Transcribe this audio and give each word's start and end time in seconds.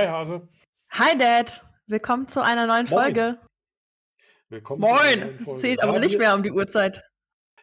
Hi 0.00 0.06
Hase. 0.08 0.48
Hi 0.92 1.18
Dad. 1.18 1.62
Willkommen 1.86 2.26
zu 2.26 2.42
einer 2.42 2.66
neuen 2.66 2.88
Moin. 2.88 3.02
Folge. 3.02 3.38
Willkommen 4.48 4.80
Moin. 4.80 5.36
Es 5.38 5.44
Folge. 5.44 5.60
zählt 5.60 5.82
aber 5.82 5.98
nicht 5.98 6.18
mehr 6.18 6.34
um 6.34 6.42
die 6.42 6.52
Uhrzeit. 6.52 7.02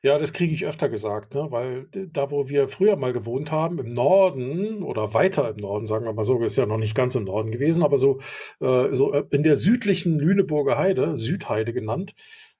Ja, 0.03 0.19
das 0.19 0.33
kriege 0.33 0.53
ich 0.53 0.63
öfter 0.63 0.87
gesagt, 0.87 1.33
ne? 1.33 1.47
weil 1.49 1.87
da, 1.89 2.29
wo 2.29 2.47
wir 2.47 2.67
früher 2.67 2.95
mal 2.95 3.11
gewohnt 3.11 3.51
haben, 3.51 3.79
im 3.79 3.89
Norden 3.89 4.83
oder 4.83 5.15
weiter 5.15 5.49
im 5.49 5.55
Norden, 5.55 5.87
sagen 5.87 6.05
wir 6.05 6.13
mal 6.13 6.23
so, 6.23 6.39
ist 6.43 6.57
ja 6.57 6.67
noch 6.67 6.77
nicht 6.77 6.93
ganz 6.93 7.15
im 7.15 7.23
Norden 7.23 7.49
gewesen, 7.49 7.83
aber 7.83 7.97
so, 7.97 8.19
äh, 8.59 8.93
so 8.93 9.13
äh, 9.13 9.23
in 9.31 9.41
der 9.41 9.57
südlichen 9.57 10.19
Lüneburger 10.19 10.77
Heide, 10.77 11.17
Südheide 11.17 11.73
genannt, 11.73 12.13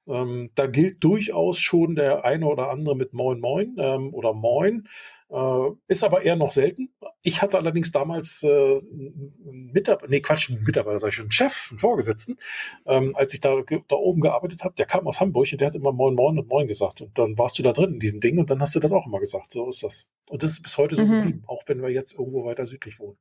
ähm, 0.08 0.50
da 0.56 0.66
gilt 0.66 1.04
durchaus 1.04 1.60
schon 1.60 1.94
der 1.94 2.26
eine 2.26 2.48
oder 2.48 2.72
andere 2.72 2.96
mit 2.96 3.14
Moin 3.14 3.40
Moin 3.40 3.76
ähm, 3.78 4.12
oder 4.12 4.34
Moin. 4.34 4.88
Äh, 5.30 5.70
ist 5.90 6.04
aber 6.06 6.22
eher 6.22 6.38
noch 6.38 6.52
selten. 6.52 6.90
Ich 7.22 7.42
hatte 7.42 7.58
allerdings 7.58 7.92
damals 7.92 8.44
äh, 8.44 8.48
einen 8.48 9.72
Mitarbeiter, 9.74 10.10
nee, 10.10 10.22
Quatsch, 10.22 10.50
einen 10.50 10.64
Mitarbeiter, 10.64 11.00
sag 11.00 11.10
ich 11.10 11.16
schon, 11.16 11.26
einen 11.26 11.32
Chef, 11.34 11.68
einen 11.72 11.80
Vorgesetzten, 11.80 12.38
ähm, 12.86 13.12
als 13.16 13.34
ich 13.34 13.42
da, 13.42 13.56
da 13.88 13.96
oben 13.98 14.22
gearbeitet 14.22 14.64
habe, 14.64 14.76
der 14.76 14.86
kam 14.86 15.06
aus 15.06 15.20
Hamburg 15.20 15.50
und 15.52 15.60
der 15.60 15.68
hat 15.68 15.76
immer 15.76 15.92
Moin 15.92 16.16
Moin 16.16 16.40
und 16.40 16.48
Moin 16.48 16.68
gesagt. 16.68 17.02
Und 17.02 17.18
dann 17.18 17.38
warst 17.38 17.60
du 17.60 17.64
da 17.64 17.74
drin 17.74 17.96
in 17.96 18.00
diesem 18.00 18.22
Ding 18.22 18.38
und 18.38 18.50
dann 18.50 18.62
hast 18.62 18.74
du 18.76 18.80
das 18.80 18.92
auch 18.94 19.06
immer 19.06 19.20
gesagt. 19.20 19.52
So 19.52 19.68
ist 19.68 19.84
das. 19.84 20.10
Und 20.30 20.44
das 20.44 20.52
ist 20.52 20.62
bis 20.62 20.78
heute 20.78 20.96
so 20.96 21.04
Mhm. 21.04 21.12
geblieben, 21.22 21.44
auch 21.48 21.64
wenn 21.68 21.82
wir 21.82 21.90
jetzt 21.90 22.14
irgendwo 22.14 22.46
weiter 22.46 22.66
südlich 22.66 23.00
wohnen. 23.00 23.18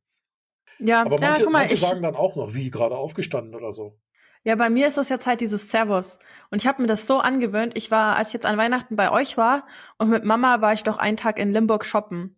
Ja, 0.79 1.03
Aber 1.05 1.17
ja 1.21 1.29
manche, 1.29 1.45
guck 1.45 1.53
mal, 1.53 1.61
manche 1.61 1.77
sagen 1.77 2.03
dann 2.03 2.15
auch 2.15 2.37
noch, 2.37 2.55
wie 2.55 2.71
gerade 2.71 2.97
aufgestanden 2.97 3.55
oder 3.55 3.73
so. 3.73 3.97
Ja, 4.47 4.55
bei 4.55 4.71
mir 4.71 4.87
ist 4.87 4.97
das 4.97 5.09
jetzt 5.09 5.27
halt 5.27 5.41
dieses 5.41 5.71
Servus. 5.71 6.21
Und 6.53 6.63
ich 6.63 6.69
habe 6.69 6.81
mir 6.81 6.87
das 6.87 7.09
so 7.09 7.19
angewöhnt. 7.19 7.77
Ich 7.77 7.91
war, 7.91 8.15
als 8.15 8.29
ich 8.29 8.35
jetzt 8.35 8.47
an 8.47 8.57
Weihnachten 8.57 8.95
bei 8.95 9.11
euch 9.11 9.37
war 9.37 9.67
und 9.99 10.09
mit 10.09 10.25
Mama 10.25 10.61
war 10.61 10.73
ich 10.73 10.85
doch 10.85 10.99
einen 10.99 11.17
Tag 11.17 11.41
in 11.41 11.53
Limburg 11.53 11.85
shoppen. 11.85 12.37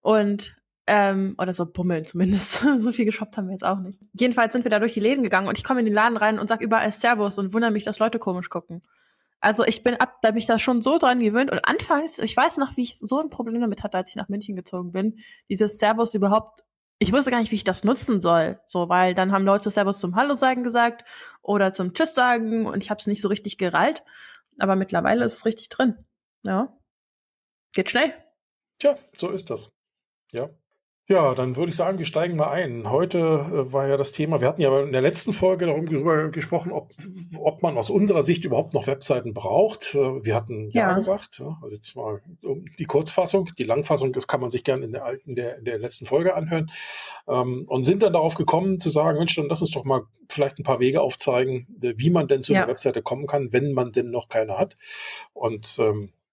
Und, 0.00 0.56
ähm, 0.88 1.36
oder 1.38 1.54
so 1.54 1.64
bummeln 1.64 2.02
zumindest. 2.02 2.66
so 2.78 2.90
viel 2.90 3.04
geshoppt 3.04 3.36
haben 3.36 3.46
wir 3.46 3.52
jetzt 3.52 3.64
auch 3.64 3.78
nicht. 3.78 4.00
Jedenfalls 4.14 4.52
sind 4.52 4.64
wir 4.64 4.70
da 4.70 4.80
durch 4.80 4.94
die 4.94 5.00
Läden 5.00 5.22
gegangen 5.22 5.46
und 5.46 5.56
ich 5.56 5.62
komme 5.62 5.78
in 5.78 5.86
den 5.86 5.94
Laden 5.94 6.16
rein 6.16 6.40
und 6.40 6.48
sag 6.48 6.60
überall 6.60 6.90
Servus 6.90 7.38
und 7.38 7.54
wundere 7.54 7.70
mich, 7.70 7.84
dass 7.84 8.00
Leute 8.00 8.18
komisch 8.18 8.50
gucken. 8.50 8.82
Also 9.38 9.64
ich 9.64 9.84
bin 9.84 9.94
ab, 9.94 10.16
da 10.22 10.32
mich 10.32 10.46
da 10.46 10.58
schon 10.58 10.80
so 10.82 10.98
dran 10.98 11.20
gewöhnt 11.20 11.52
und 11.52 11.60
anfangs, 11.68 12.18
ich 12.18 12.36
weiß 12.36 12.56
noch, 12.56 12.76
wie 12.76 12.82
ich 12.82 12.98
so 12.98 13.20
ein 13.20 13.30
Problem 13.30 13.60
damit 13.60 13.84
hatte, 13.84 13.96
als 13.96 14.10
ich 14.10 14.16
nach 14.16 14.28
München 14.28 14.56
gezogen 14.56 14.90
bin, 14.90 15.20
dieses 15.48 15.78
Servus 15.78 16.14
überhaupt, 16.14 16.64
ich 16.98 17.12
wusste 17.12 17.30
gar 17.30 17.40
nicht, 17.40 17.50
wie 17.50 17.56
ich 17.56 17.64
das 17.64 17.84
nutzen 17.84 18.20
soll, 18.20 18.60
so, 18.66 18.88
weil 18.88 19.14
dann 19.14 19.32
haben 19.32 19.44
Leute 19.44 19.70
Servus 19.70 19.98
zum 19.98 20.16
Hallo 20.16 20.34
sagen 20.34 20.64
gesagt 20.64 21.04
oder 21.42 21.72
zum 21.72 21.94
Tschüss 21.94 22.14
sagen 22.14 22.66
und 22.66 22.82
ich 22.82 22.90
habe 22.90 23.00
es 23.00 23.06
nicht 23.06 23.20
so 23.20 23.28
richtig 23.28 23.58
gerallt, 23.58 24.04
aber 24.58 24.76
mittlerweile 24.76 25.24
ist 25.24 25.34
es 25.34 25.44
richtig 25.44 25.68
drin. 25.68 25.96
Ja. 26.42 26.76
Geht 27.74 27.90
schnell. 27.90 28.14
Tja, 28.78 28.96
so 29.14 29.30
ist 29.30 29.50
das. 29.50 29.72
Ja. 30.32 30.50
Ja, 31.06 31.34
dann 31.34 31.54
würde 31.56 31.68
ich 31.68 31.76
sagen, 31.76 31.98
wir 31.98 32.06
steigen 32.06 32.34
mal 32.34 32.48
ein. 32.48 32.90
Heute 32.90 33.18
äh, 33.18 33.72
war 33.74 33.86
ja 33.86 33.98
das 33.98 34.10
Thema, 34.12 34.40
wir 34.40 34.48
hatten 34.48 34.62
ja 34.62 34.80
in 34.80 34.90
der 34.92 35.02
letzten 35.02 35.34
Folge 35.34 35.66
darüber 35.66 36.30
gesprochen, 36.30 36.72
ob, 36.72 36.92
ob 37.38 37.62
man 37.62 37.76
aus 37.76 37.90
unserer 37.90 38.22
Sicht 38.22 38.46
überhaupt 38.46 38.72
noch 38.72 38.86
Webseiten 38.86 39.34
braucht. 39.34 39.94
Äh, 39.94 40.24
Wir 40.24 40.34
hatten 40.34 40.70
ja, 40.70 40.88
Ja. 40.88 40.94
gesagt, 40.94 41.40
ja, 41.40 41.58
also 41.62 41.74
jetzt 41.74 41.94
mal 41.94 42.22
die 42.78 42.86
Kurzfassung, 42.86 43.50
die 43.58 43.64
Langfassung, 43.64 44.14
das 44.14 44.26
kann 44.26 44.40
man 44.40 44.50
sich 44.50 44.64
gerne 44.64 44.86
in 44.86 44.92
der 44.92 45.04
alten, 45.04 45.34
der, 45.34 45.58
in 45.58 45.66
der 45.66 45.78
letzten 45.78 46.06
Folge 46.06 46.34
anhören. 46.34 46.70
Ähm, 47.28 47.66
und 47.68 47.84
sind 47.84 48.02
dann 48.02 48.14
darauf 48.14 48.34
gekommen 48.36 48.80
zu 48.80 48.88
sagen, 48.88 49.18
Mensch, 49.18 49.34
dann 49.36 49.48
lass 49.50 49.60
uns 49.60 49.72
doch 49.72 49.84
mal 49.84 50.04
vielleicht 50.30 50.58
ein 50.58 50.64
paar 50.64 50.80
Wege 50.80 51.02
aufzeigen, 51.02 51.66
äh, 51.82 51.92
wie 51.98 52.08
man 52.08 52.28
denn 52.28 52.42
zu 52.42 52.54
Ja. 52.54 52.60
einer 52.62 52.68
Webseite 52.70 53.02
kommen 53.02 53.26
kann, 53.26 53.52
wenn 53.52 53.74
man 53.74 53.92
denn 53.92 54.10
noch 54.10 54.30
keine 54.30 54.56
hat. 54.56 54.74
Und 55.34 55.76
ähm, 55.80 56.04
äh, 56.04 56.23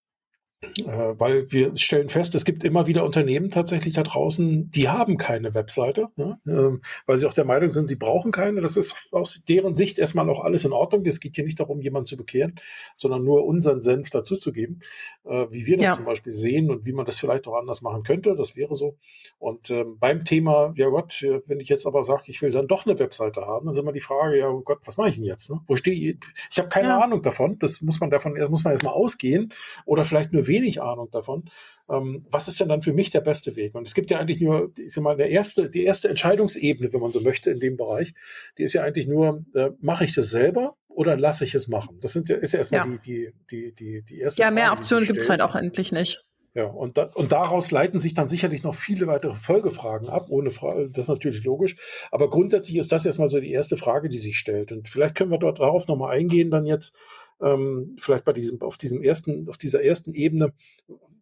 weil 0.85 1.51
wir 1.51 1.75
stellen 1.75 2.09
fest, 2.09 2.35
es 2.35 2.45
gibt 2.45 2.63
immer 2.63 2.85
wieder 2.85 3.03
Unternehmen 3.03 3.49
tatsächlich 3.49 3.95
da 3.95 4.03
draußen, 4.03 4.69
die 4.69 4.89
haben 4.89 5.17
keine 5.17 5.55
Webseite, 5.55 6.09
ne? 6.17 6.39
ähm, 6.45 6.81
weil 7.07 7.17
sie 7.17 7.25
auch 7.25 7.33
der 7.33 7.45
Meinung 7.45 7.71
sind, 7.71 7.87
sie 7.87 7.95
brauchen 7.95 8.31
keine. 8.31 8.61
Das 8.61 8.77
ist 8.77 9.09
aus 9.11 9.41
deren 9.49 9.75
Sicht 9.75 9.97
erstmal 9.97 10.29
auch 10.29 10.39
alles 10.39 10.63
in 10.63 10.71
Ordnung. 10.71 11.03
Es 11.07 11.19
geht 11.19 11.35
hier 11.35 11.45
nicht 11.45 11.59
darum, 11.59 11.81
jemanden 11.81 12.05
zu 12.05 12.15
bekehren, 12.15 12.59
sondern 12.95 13.23
nur 13.23 13.45
unseren 13.45 13.81
Senf 13.81 14.11
dazuzugeben, 14.11 14.81
äh, 15.25 15.47
wie 15.49 15.65
wir 15.65 15.77
das 15.77 15.85
Ja. 15.87 15.95
zum 15.95 16.05
Beispiel 16.05 16.33
sehen 16.33 16.69
und 16.69 16.85
wie 16.85 16.93
man 16.93 17.07
das 17.07 17.17
vielleicht 17.19 17.47
auch 17.47 17.55
anders 17.59 17.81
machen 17.81 18.03
könnte. 18.03 18.35
Das 18.35 18.55
wäre 18.55 18.75
so. 18.75 18.97
Und 19.39 19.71
ähm, 19.71 19.97
beim 19.99 20.25
Thema, 20.25 20.73
ja 20.77 20.89
Gott, 20.89 21.23
äh, 21.23 21.41
wenn 21.47 21.59
ich 21.59 21.69
jetzt 21.69 21.87
aber 21.87 22.03
sage, 22.03 22.23
ich 22.27 22.39
will 22.43 22.51
dann 22.51 22.67
doch 22.67 22.85
eine 22.85 22.99
Webseite 22.99 23.41
haben, 23.41 23.65
dann 23.65 23.73
ist 23.73 23.79
immer 23.81 23.93
die 23.93 23.99
Frage, 23.99 24.37
ja 24.37 24.49
oh 24.49 24.61
Gott, 24.61 24.81
was 24.85 24.97
mache 24.97 25.09
ich 25.09 25.15
denn 25.15 25.23
jetzt? 25.23 25.49
Ne? 25.49 25.59
Wo 25.65 25.75
stehe 25.75 26.11
ich? 26.11 26.17
Ich 26.51 26.59
habe 26.59 26.69
keine 26.69 26.89
Ja. 26.89 26.99
Ahnung 26.99 27.23
davon. 27.23 27.57
Das 27.57 27.81
muss 27.81 27.99
man 27.99 28.11
davon, 28.11 28.33
muss 28.51 28.63
man 28.63 28.73
erstmal 28.73 28.93
ausgehen 28.93 29.51
oder 29.85 30.05
vielleicht 30.05 30.33
nur 30.33 30.45
wenig 30.51 30.81
Ahnung 30.81 31.09
davon. 31.11 31.49
Ähm, 31.89 32.25
was 32.29 32.47
ist 32.47 32.59
denn 32.59 32.69
dann 32.69 32.81
für 32.81 32.93
mich 32.93 33.09
der 33.09 33.21
beste 33.21 33.55
Weg? 33.55 33.73
Und 33.75 33.87
es 33.87 33.93
gibt 33.93 34.11
ja 34.11 34.19
eigentlich 34.19 34.41
nur, 34.41 34.71
ich 34.77 34.93
sag 34.93 35.03
mal, 35.03 35.17
der 35.17 35.29
erste, 35.29 35.69
die 35.69 35.83
erste 35.83 36.09
Entscheidungsebene, 36.09 36.91
wenn 36.93 37.01
man 37.01 37.11
so 37.11 37.21
möchte, 37.21 37.49
in 37.51 37.59
dem 37.59 37.77
Bereich, 37.77 38.13
die 38.57 38.63
ist 38.63 38.73
ja 38.73 38.83
eigentlich 38.83 39.07
nur, 39.07 39.43
äh, 39.55 39.71
mache 39.79 40.05
ich 40.05 40.13
das 40.13 40.29
selber 40.29 40.75
oder 40.87 41.17
lasse 41.17 41.45
ich 41.45 41.55
es 41.55 41.67
machen? 41.67 41.99
Das 42.01 42.11
sind 42.13 42.29
ja, 42.29 42.35
ist 42.35 42.53
ja 42.53 42.59
erstmal 42.59 42.81
Ja. 42.85 42.97
die, 42.97 42.99
die, 42.99 43.33
die, 43.49 43.73
die, 43.73 44.01
die 44.03 44.19
erste 44.19 44.41
Ja, 44.41 44.51
mehr 44.51 44.67
Frage, 44.67 44.77
Optionen 44.79 45.05
gibt's 45.07 45.23
stellt. 45.23 45.41
halt 45.41 45.49
auch 45.49 45.55
endlich 45.55 45.91
nicht. 45.91 46.23
Ja, 46.53 46.65
und, 46.65 46.97
da, 46.97 47.03
und 47.13 47.31
daraus 47.31 47.71
leiten 47.71 48.01
sich 48.01 48.13
dann 48.13 48.27
sicherlich 48.27 48.63
noch 48.63 48.75
viele 48.75 49.07
weitere 49.07 49.35
Folgefragen 49.35 50.09
ab, 50.09 50.25
ohne 50.27 50.51
Frage, 50.51 50.89
das 50.89 51.05
ist 51.05 51.07
natürlich 51.07 51.45
logisch. 51.45 51.77
Aber 52.11 52.29
grundsätzlich 52.29 52.75
ist 52.75 52.91
das 52.91 53.05
erstmal 53.05 53.29
so 53.29 53.39
die 53.39 53.53
erste 53.53 53.77
Frage, 53.77 54.09
die 54.09 54.19
sich 54.19 54.37
stellt. 54.37 54.73
Und 54.73 54.89
vielleicht 54.89 55.15
können 55.15 55.31
wir 55.31 55.37
dort 55.37 55.59
darauf 55.59 55.87
nochmal 55.87 56.13
eingehen, 56.13 56.51
dann 56.51 56.65
jetzt, 56.65 56.93
ähm, 57.41 57.95
vielleicht 57.99 58.25
bei 58.25 58.33
diesem, 58.33 58.61
auf 58.61 58.77
diesem 58.77 59.01
ersten, 59.01 59.49
auf 59.49 59.57
dieser 59.57 59.83
ersten 59.83 60.13
Ebene, 60.13 60.53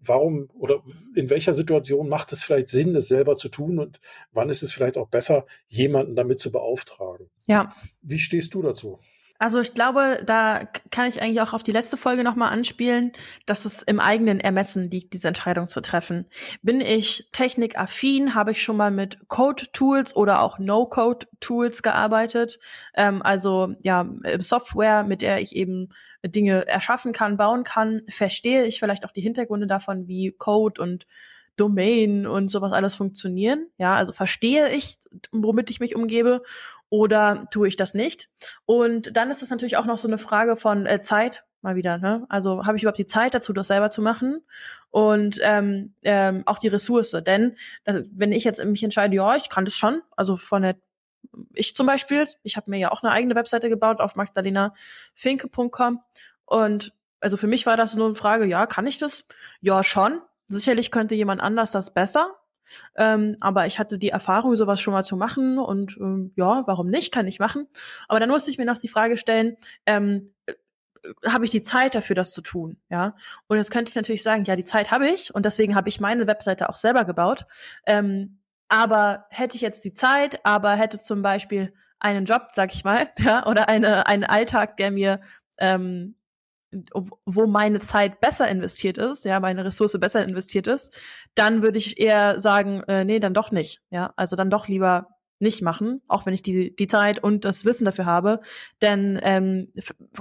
warum 0.02 0.50
oder 0.54 0.84
in 1.16 1.30
welcher 1.30 1.54
Situation 1.54 2.10
macht 2.10 2.32
es 2.32 2.44
vielleicht 2.44 2.70
Sinn, 2.70 2.96
es 2.96 3.08
selber 3.08 3.36
zu 3.36 3.50
tun 3.50 3.80
und 3.80 4.00
wann 4.32 4.50
ist 4.50 4.64
es 4.64 4.72
vielleicht 4.72 4.98
auch 4.98 5.10
besser, 5.10 5.46
jemanden 5.68 6.16
damit 6.16 6.40
zu 6.40 6.52
beauftragen? 6.52 7.30
Ja. 7.48 7.74
Wie 8.02 8.20
stehst 8.20 8.54
du 8.54 8.62
dazu? 8.62 9.00
Also 9.40 9.62
ich 9.62 9.74
glaube, 9.74 10.22
da 10.26 10.66
kann 10.92 11.08
ich 11.08 11.22
eigentlich 11.22 11.40
auch 11.40 11.54
auf 11.54 11.64
die 11.64 11.72
letzte 11.72 11.96
Folge 11.96 12.26
nochmal 12.26 12.52
anspielen, 12.52 13.14
dass 13.46 13.64
es 13.64 13.82
im 13.82 14.02
eigenen 14.02 14.42
Ermessen 14.42 14.92
liegt, 14.92 15.14
diese 15.14 15.30
Entscheidung 15.30 15.66
zu 15.66 15.80
treffen. 15.80 16.26
Bin 16.62 16.82
ich 16.82 17.30
technikaffin, 17.32 18.36
habe 18.36 18.52
ich 18.52 18.62
schon 18.62 18.76
mal 18.76 18.92
mit 18.92 19.18
Code-Tools 19.30 20.14
oder 20.18 20.42
auch 20.42 20.60
No-Code-Tools 20.60 21.82
gearbeitet. 21.84 22.60
Ähm, 22.94 23.22
also 23.22 23.76
ja, 23.80 24.10
äh, 24.24 24.42
Software, 24.42 25.04
mit 25.04 25.22
der 25.22 25.42
ich 25.42 25.56
eben 25.56 25.94
Dinge 26.22 26.68
erschaffen 26.68 27.14
kann, 27.14 27.38
bauen 27.38 27.64
kann. 27.64 28.02
Verstehe 28.10 28.66
ich 28.66 28.78
vielleicht 28.78 29.06
auch 29.06 29.12
die 29.12 29.22
Hintergründe 29.22 29.68
davon, 29.68 30.10
wie 30.10 30.34
Code 30.38 30.82
und 30.82 31.08
Domain 31.56 32.26
und 32.26 32.50
sowas 32.50 32.72
alles 32.72 32.96
funktionieren. 32.96 33.68
Ja, 33.78 33.96
also 33.96 34.14
verstehe 34.14 34.70
ich, 34.70 34.98
womit 35.32 35.70
ich 35.70 35.80
mich 35.80 35.96
umgebe 35.96 36.42
oder 36.90 37.48
tue 37.52 37.68
ich 37.68 37.76
das 37.76 37.94
nicht? 37.94 38.30
Und 38.66 39.16
dann 39.16 39.30
ist 39.30 39.42
es 39.42 39.50
natürlich 39.50 39.78
auch 39.78 39.86
noch 39.86 39.98
so 39.98 40.08
eine 40.08 40.18
Frage 40.18 40.56
von 40.56 40.86
äh, 40.86 41.02
Zeit, 41.02 41.46
mal 41.62 41.76
wieder, 41.76 41.98
ne? 41.98 42.26
Also 42.30 42.66
habe 42.66 42.78
ich 42.78 42.84
überhaupt 42.84 43.00
die 43.00 43.06
Zeit 43.06 43.36
dazu, 43.36 43.54
das 43.54 43.68
selber 43.68 43.90
zu 43.90 44.02
machen? 44.02 44.42
Und 44.90 45.40
ähm, 45.44 45.94
ähm, 46.04 46.44
auch 46.46 46.58
die 46.58 46.70
Ressource. 46.70 47.12
Denn 47.26 47.56
äh, 47.84 48.02
wenn 48.12 48.32
ich 48.32 48.44
jetzt 48.44 48.64
mich 48.64 48.84
entscheide, 48.84 49.16
ja, 49.16 49.36
ich 49.36 49.50
kann 49.50 49.66
das 49.66 49.76
schon, 49.76 50.02
also 50.16 50.38
von 50.38 50.62
der 50.62 50.76
ich 51.54 51.76
zum 51.76 51.86
Beispiel, 51.86 52.28
ich 52.44 52.58
habe 52.58 52.70
mir 52.72 52.80
ja 52.80 52.92
auch 52.92 53.04
eine 53.04 53.12
eigene 53.12 53.36
Webseite 53.36 53.70
gebaut 53.70 54.00
auf 54.00 54.16
magdalenafinke.com 54.16 56.02
und 56.46 56.94
also 57.20 57.38
für 57.38 57.48
mich 57.48 57.66
war 57.66 57.78
das 57.78 57.96
nur 57.96 58.08
eine 58.08 58.16
Frage, 58.16 58.46
ja, 58.46 58.66
kann 58.66 58.88
ich 58.88 58.98
das? 58.98 59.26
Ja, 59.60 59.84
schon. 59.84 60.22
Sicherlich 60.48 60.90
könnte 60.90 61.16
jemand 61.16 61.42
anders 61.42 61.72
das 61.72 61.94
besser. 61.94 62.36
Ähm, 62.96 63.36
aber 63.40 63.66
ich 63.66 63.80
hatte 63.80 63.98
die 63.98 64.10
Erfahrung, 64.10 64.56
sowas 64.56 64.82
schon 64.82 64.94
mal 64.94 65.04
zu 65.04 65.18
machen 65.18 65.58
und 65.58 65.98
ähm, 65.98 66.32
ja, 66.36 66.64
warum 66.66 66.88
nicht? 66.88 67.14
Kann 67.14 67.28
ich 67.28 67.40
machen. 67.40 67.68
Aber 68.08 68.20
dann 68.20 68.30
musste 68.30 68.52
ich 68.52 68.58
mir 68.58 68.66
noch 68.66 68.78
die 68.78 68.88
Frage 68.88 69.18
stellen, 69.18 69.58
ähm, 69.86 70.34
äh, 70.46 70.54
habe 71.26 71.46
ich 71.46 71.52
die 71.52 71.62
Zeit 71.62 71.96
dafür, 71.96 72.16
das 72.16 72.32
zu 72.32 72.42
tun? 72.42 72.78
Ja. 72.90 73.16
Und 73.48 73.58
jetzt 73.58 73.72
könnte 73.72 73.90
ich 73.90 73.96
natürlich 73.96 74.24
sagen, 74.24 74.44
ja, 74.44 74.56
die 74.56 74.64
Zeit 74.64 74.92
habe 74.92 75.08
ich 75.08 75.34
und 75.34 75.46
deswegen 75.46 75.76
habe 75.76 75.90
ich 75.90 76.00
meine 76.00 76.28
Webseite 76.28 76.70
auch 76.70 76.76
selber 76.76 77.06
gebaut. 77.06 77.46
Ähm, 77.86 78.40
aber 78.68 79.26
hätte 79.30 79.56
ich 79.56 79.62
jetzt 79.62 79.84
die 79.84 79.94
Zeit, 79.94 80.46
aber 80.46 80.76
hätte 80.76 81.00
zum 81.00 81.22
Beispiel 81.22 81.74
einen 82.00 82.26
Job, 82.26 82.50
sag 82.52 82.74
ich 82.74 82.84
mal, 82.84 83.10
ja, 83.20 83.46
oder 83.48 83.70
eine, 83.70 84.08
einen 84.08 84.24
Alltag, 84.24 84.78
der 84.78 84.92
mir 84.92 85.22
ähm, 85.58 86.16
wo 87.26 87.48
meine 87.48 87.80
Zeit 87.80 88.20
besser 88.22 88.48
investiert 88.48 88.98
ist, 88.98 89.26
ja, 89.26 89.40
meine 89.40 89.66
Ressource 89.66 89.98
besser 90.00 90.24
investiert 90.24 90.68
ist, 90.68 90.96
dann 91.36 91.62
würde 91.62 91.78
ich 91.78 92.00
eher 92.00 92.40
sagen, 92.40 92.84
äh, 92.88 93.06
nee, 93.06 93.20
dann 93.20 93.34
doch 93.34 93.52
nicht, 93.52 93.82
ja, 93.90 94.14
also 94.16 94.36
dann 94.36 94.50
doch 94.50 94.68
lieber 94.68 95.08
nicht 95.40 95.62
machen, 95.62 96.02
auch 96.08 96.26
wenn 96.26 96.34
ich 96.34 96.42
die, 96.42 96.76
die 96.76 96.88
Zeit 96.88 97.24
und 97.24 97.46
das 97.46 97.64
Wissen 97.64 97.86
dafür 97.86 98.06
habe, 98.06 98.42
denn 98.82 99.20
ähm, 99.24 99.72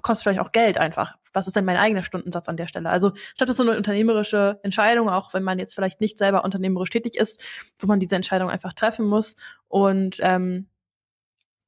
kostet 0.00 0.23
vielleicht 0.23 0.41
auch 0.41 0.53
Geld 0.53 0.79
einfach. 0.79 1.17
Was 1.33 1.47
ist 1.49 1.56
denn 1.56 1.65
mein 1.65 1.77
eigener 1.77 2.05
Stundensatz 2.05 2.49
an 2.49 2.56
der 2.56 2.69
Stelle? 2.69 2.89
Also 2.89 3.12
ich 3.15 3.35
glaube, 3.35 3.53
so 3.53 3.65
eine 3.65 3.77
unternehmerische 3.77 4.61
Entscheidung, 4.62 5.09
auch 5.09 5.35
wenn 5.35 5.43
man 5.43 5.59
jetzt 5.59 5.75
vielleicht 5.75 6.00
nicht 6.00 6.19
selber 6.19 6.45
unternehmerisch 6.45 6.91
tätig 6.91 7.17
ist, 7.17 7.43
wo 7.81 7.89
man 7.89 8.00
diese 8.00 8.17
Entscheidung 8.17 8.49
einfach 8.49 8.73
treffen 8.73 9.06
muss. 9.06 9.37
Und 9.67 10.19
ähm, 10.23 10.69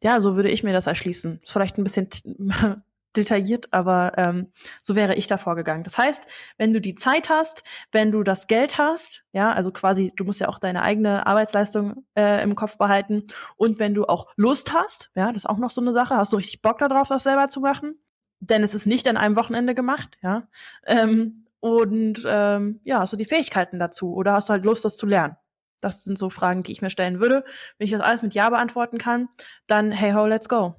ja, 0.03 0.21
so 0.21 0.37
würde 0.37 0.49
ich 0.49 0.63
mir 0.63 0.73
das 0.73 0.87
erschließen. 0.87 1.41
Ist 1.43 1.53
vielleicht 1.53 1.77
ein 1.77 1.85
bisschen 1.85 2.09
detailliert, 3.17 3.73
aber 3.73 4.13
ähm, 4.17 4.53
so 4.81 4.95
wäre 4.95 5.15
ich 5.15 5.27
da 5.27 5.37
vorgegangen. 5.37 5.85
Das 5.85 5.99
heißt, 5.99 6.27
wenn 6.59 6.73
du 6.73 6.81
die 6.81 6.95
Zeit 6.95 7.29
hast, 7.29 7.63
wenn 7.93 8.13
du 8.13 8.23
das 8.23 8.47
Geld 8.47 8.79
hast, 8.79 9.25
ja, 9.33 9.53
also 9.53 9.73
quasi, 9.73 10.13
du 10.17 10.25
musst 10.25 10.41
ja 10.41 10.49
auch 10.49 10.59
deine 10.59 10.83
eigene 10.83 11.27
Arbeitsleistung 11.27 12.05
äh, 12.15 12.43
im 12.43 12.55
Kopf 12.55 12.79
behalten 12.79 13.25
und 13.57 13.79
wenn 13.79 13.95
du 13.95 14.05
auch 14.07 14.29
Lust 14.37 14.73
hast, 14.73 15.11
ja, 15.15 15.29
das 15.29 15.45
ist 15.45 15.49
auch 15.49 15.59
noch 15.59 15.71
so 15.71 15.81
eine 15.81 15.93
Sache, 15.93 16.17
hast 16.17 16.33
du 16.33 16.37
richtig 16.37 16.63
Bock 16.63 16.79
darauf, 16.79 17.09
das 17.09 17.25
selber 17.25 17.49
zu 17.49 17.61
machen, 17.61 17.99
denn 18.41 18.63
es 18.63 18.75
ist 18.75 18.87
nicht 18.87 19.09
an 19.09 19.17
einem 19.17 19.37
Wochenende 19.37 19.75
gemacht, 19.75 20.17
ja, 20.23 20.49
ähm, 20.87 21.47
und 21.61 22.23
ähm, 22.27 22.81
ja, 22.85 23.01
hast 23.01 23.13
du 23.13 23.19
die 23.19 23.27
Fähigkeiten 23.27 23.79
dazu 23.79 24.15
oder 24.15 24.33
hast 24.33 24.49
du 24.49 24.55
halt 24.55 24.65
Lust, 24.65 24.85
das 24.85 24.97
zu 24.97 25.07
lernen? 25.07 25.37
Das 25.81 26.05
sind 26.05 26.19
so 26.19 26.31
Fragen, 26.31 26.63
die 26.63 26.73
ich 26.73 26.83
mir 26.83 26.91
stellen 26.91 27.21
würde. 27.21 27.45
Wenn 27.79 27.85
ich 27.85 27.91
das 27.91 28.01
alles 28.01 28.23
mit 28.23 28.35
Ja 28.35 28.51
beantworten 28.51 28.99
kann, 28.99 29.29
dann 29.67 29.93
hey 29.93 30.13
ho, 30.13 30.27
let's 30.27 30.49
go. 30.49 30.75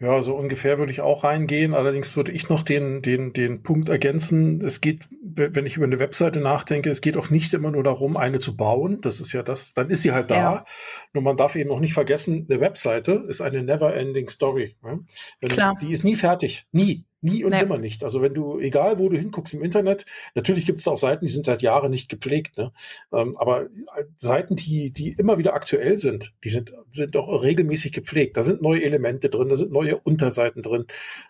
Ja, 0.00 0.22
so 0.22 0.34
ungefähr 0.34 0.78
würde 0.78 0.92
ich 0.92 1.02
auch 1.02 1.24
reingehen. 1.24 1.74
Allerdings 1.74 2.16
würde 2.16 2.32
ich 2.32 2.48
noch 2.48 2.62
den, 2.62 3.02
den, 3.02 3.34
den 3.34 3.62
Punkt 3.62 3.90
ergänzen. 3.90 4.64
Es 4.64 4.80
geht, 4.80 5.06
wenn 5.20 5.66
ich 5.66 5.76
über 5.76 5.84
eine 5.84 5.98
Webseite 5.98 6.40
nachdenke, 6.40 6.88
es 6.90 7.02
geht 7.02 7.18
auch 7.18 7.28
nicht 7.28 7.52
immer 7.52 7.70
nur 7.70 7.82
darum, 7.82 8.16
eine 8.16 8.38
zu 8.38 8.56
bauen. 8.56 9.02
Das 9.02 9.20
ist 9.20 9.32
ja 9.32 9.42
das, 9.42 9.74
dann 9.74 9.90
ist 9.90 10.02
sie 10.02 10.12
halt 10.12 10.30
da. 10.30 10.36
Ja. 10.36 10.64
Nur 11.12 11.22
man 11.22 11.36
darf 11.36 11.54
eben 11.54 11.70
auch 11.70 11.80
nicht 11.80 11.92
vergessen, 11.92 12.46
eine 12.48 12.60
Webseite 12.60 13.12
ist 13.28 13.42
eine 13.42 13.62
never 13.62 13.94
ending 13.94 14.28
story. 14.28 14.74
Ne? 14.82 15.04
Klar. 15.42 15.76
Die 15.82 15.92
ist 15.92 16.02
nie 16.02 16.16
fertig. 16.16 16.64
Nie. 16.72 17.04
Nie 17.22 17.44
und 17.44 17.50
nee. 17.50 17.60
nimmer 17.60 17.76
nicht. 17.76 18.02
Also 18.02 18.22
wenn 18.22 18.32
du, 18.32 18.58
egal 18.58 18.98
wo 18.98 19.08
du 19.10 19.16
hinguckst 19.16 19.52
im 19.52 19.62
Internet, 19.62 20.06
natürlich 20.34 20.64
gibt 20.64 20.80
es 20.80 20.88
auch 20.88 20.96
Seiten, 20.96 21.26
die 21.26 21.30
sind 21.30 21.44
seit 21.44 21.60
Jahren 21.60 21.90
nicht 21.90 22.08
gepflegt, 22.08 22.56
ne? 22.56 22.72
Ähm, 23.12 23.36
aber 23.36 23.64
äh, 23.64 24.04
Seiten, 24.16 24.56
die, 24.56 24.90
die 24.90 25.12
immer 25.12 25.36
wieder 25.36 25.52
aktuell 25.52 25.98
sind, 25.98 26.32
die 26.44 26.48
sind, 26.48 26.72
sind 26.88 27.14
doch 27.14 27.28
regelmäßig 27.42 27.92
gepflegt. 27.92 28.38
Da 28.38 28.42
sind 28.42 28.62
neue 28.62 28.82
Elemente 28.82 29.28
drin, 29.28 29.50
da 29.50 29.56
sind 29.56 29.70
neue 29.70 29.98
Unterseiten 29.98 30.62
drin. 30.62 30.86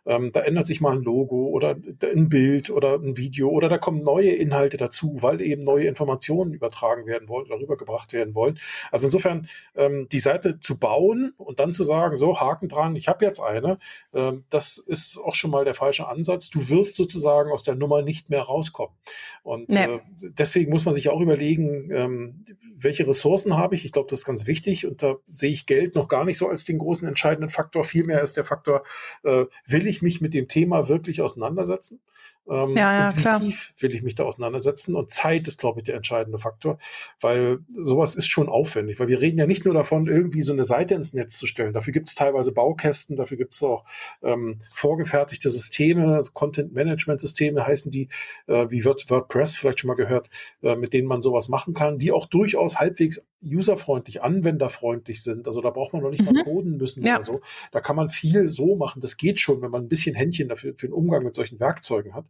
Ähm, 0.07 0.31
da 0.33 0.43
ändert 0.43 0.67
sich 0.67 0.81
mal 0.81 0.97
ein 0.97 1.03
Logo 1.03 1.49
oder 1.49 1.77
ein 2.03 2.29
Bild 2.29 2.71
oder 2.71 2.95
ein 2.95 3.17
Video 3.17 3.49
oder 3.49 3.69
da 3.69 3.79
kommen 3.79 4.05
neue 4.05 4.31
Inhalte 4.31 4.77
dazu, 4.77 5.17
weil 5.21 5.41
eben 5.41 5.65
neue 5.65 5.87
Informationen 5.87 6.53
übertragen 6.53 7.07
werden 7.07 7.29
wollen 7.29 7.47
oder 7.47 7.59
rübergebracht 7.59 8.13
werden 8.13 8.37
wollen. 8.37 8.59
Also 8.93 9.09
insofern 9.09 9.49
ähm, 9.75 10.09
die 10.11 10.21
Seite 10.21 10.61
zu 10.61 10.79
bauen 10.79 11.33
und 11.37 11.59
dann 11.59 11.73
zu 11.73 11.83
sagen, 11.83 12.17
so 12.17 12.39
Haken 12.39 12.69
dran, 12.69 12.95
ich 12.95 13.09
habe 13.09 13.25
jetzt 13.25 13.41
eine, 13.41 13.79
ähm, 14.15 14.45
das 14.51 14.79
ist 14.79 15.19
auch 15.19 15.35
schon 15.35 15.51
mal 15.51 15.65
der 15.65 15.75
falscher 15.81 16.09
Ansatz. 16.09 16.51
Du 16.51 16.69
wirst 16.69 16.95
sozusagen 16.95 17.51
aus 17.51 17.63
der 17.63 17.75
Nummer 17.75 18.03
nicht 18.03 18.31
mehr 18.31 18.43
rauskommen. 18.43 18.95
Und 19.43 19.71
nee. 19.71 19.85
äh, 19.85 20.01
deswegen 20.39 20.71
muss 20.71 20.85
man 20.85 20.95
sich 20.95 21.09
auch 21.09 21.21
überlegen, 21.21 21.91
ähm, 21.91 22.45
welche 22.77 23.09
Ressourcen 23.09 23.57
habe 23.57 23.75
ich. 23.75 23.85
Ich 23.85 23.93
glaube, 23.93 24.09
das 24.11 24.21
ist 24.21 24.25
ganz 24.27 24.47
wichtig. 24.47 24.87
Und 24.87 25.03
da 25.03 25.17
sehe 25.25 25.51
ich 25.51 25.67
Geld 25.67 25.95
noch 25.95 26.09
gar 26.09 26.25
nicht 26.25 26.39
so 26.39 26.49
als 26.49 26.65
den 26.65 26.79
großen 26.79 27.09
entscheidenden 27.09 27.51
Faktor. 27.51 27.85
Vielmehr 27.85 28.23
ist 28.23 28.37
der 28.37 28.45
Faktor, 28.45 28.85
äh, 29.25 29.47
will 29.67 29.87
ich 29.87 30.03
mich 30.03 30.21
mit 30.21 30.35
dem 30.35 30.49
Thema 30.49 30.89
wirklich 30.89 31.23
auseinandersetzen? 31.23 32.01
Ähm, 32.49 32.71
ja, 32.71 33.09
ja, 33.09 33.17
wie 33.17 33.21
klar. 33.21 33.41
tief 33.41 33.73
will 33.79 33.95
ich 33.95 34.03
mich 34.03 34.15
da 34.15 34.25
auseinandersetzen? 34.25 34.97
Und 34.97 35.11
Zeit 35.11 35.47
ist, 35.49 35.61
glaube 35.61 35.81
ich, 35.81 35.85
der 35.85 35.97
entscheidende 35.97 36.39
Faktor, 36.39 36.79
weil 37.21 37.59
sowas 37.69 38.15
ist 38.15 38.27
schon 38.27 38.49
aufwendig, 38.49 38.99
weil 38.99 39.09
wir 39.09 39.21
reden 39.21 39.39
ja 39.39 39.47
nicht 39.47 39.65
nur 39.65 39.75
davon, 39.75 40.07
irgendwie 40.07 40.43
so 40.43 40.53
eine 40.53 40.65
Seite 40.65 40.95
ins 40.95 41.13
Netz 41.13 41.39
zu 41.39 41.47
stellen. 41.47 41.73
Dafür 41.73 41.93
gibt 41.93 42.09
es 42.09 42.15
teilweise 42.15 42.53
Baukästen, 42.53 43.17
dafür 43.17 43.37
gibt 43.37 43.55
es 43.55 43.63
auch 43.63 43.85
ähm, 44.23 44.59
vorgefertigte 44.71 45.51
Systeme, 45.51 46.15
also 46.15 46.33
Content-Management-Systeme 46.33 47.67
heißen 47.67 47.91
die, 47.91 48.09
äh, 48.47 48.67
wie 48.71 48.85
wird 48.85 49.11
WordPress 49.11 49.57
vielleicht 49.57 49.81
schon 49.81 49.89
mal 49.89 49.95
gehört, 49.95 50.29
äh, 50.63 50.77
mit 50.77 50.93
denen 50.93 51.09
man 51.09 51.23
sowas 51.23 51.49
machen 51.49 51.75
kann, 51.75 51.99
die 51.99 52.13
auch 52.13 52.27
durchaus 52.27 52.79
halbwegs 52.79 53.25
userfreundlich, 53.43 54.23
anwenderfreundlich 54.23 55.23
sind. 55.23 55.47
Also 55.47 55.61
da 55.61 55.71
braucht 55.71 55.93
man 55.93 56.03
noch 56.03 56.11
nicht 56.11 56.25
mhm. 56.25 56.33
mal 56.33 56.45
coden 56.45 56.77
müssen 56.77 57.05
ja. 57.05 57.17
oder 57.17 57.25
so. 57.25 57.41
Da 57.73 57.81
kann 57.81 57.97
man 57.97 58.11
viel 58.11 58.49
so 58.49 58.77
machen. 58.77 59.01
Das 59.01 59.17
geht 59.17 59.41
schon, 59.41 59.63
wenn 59.63 59.71
man 59.71 59.83
ein 59.83 59.89
bisschen 59.89 60.15
Händchen 60.15 60.49
dafür 60.49 60.75
für 60.77 60.89
den 60.89 60.93
Umgang 60.93 61.25
mit 61.25 61.35
solchen 61.35 61.61
Werkzeugen 61.61 62.15
hat. 62.15 62.27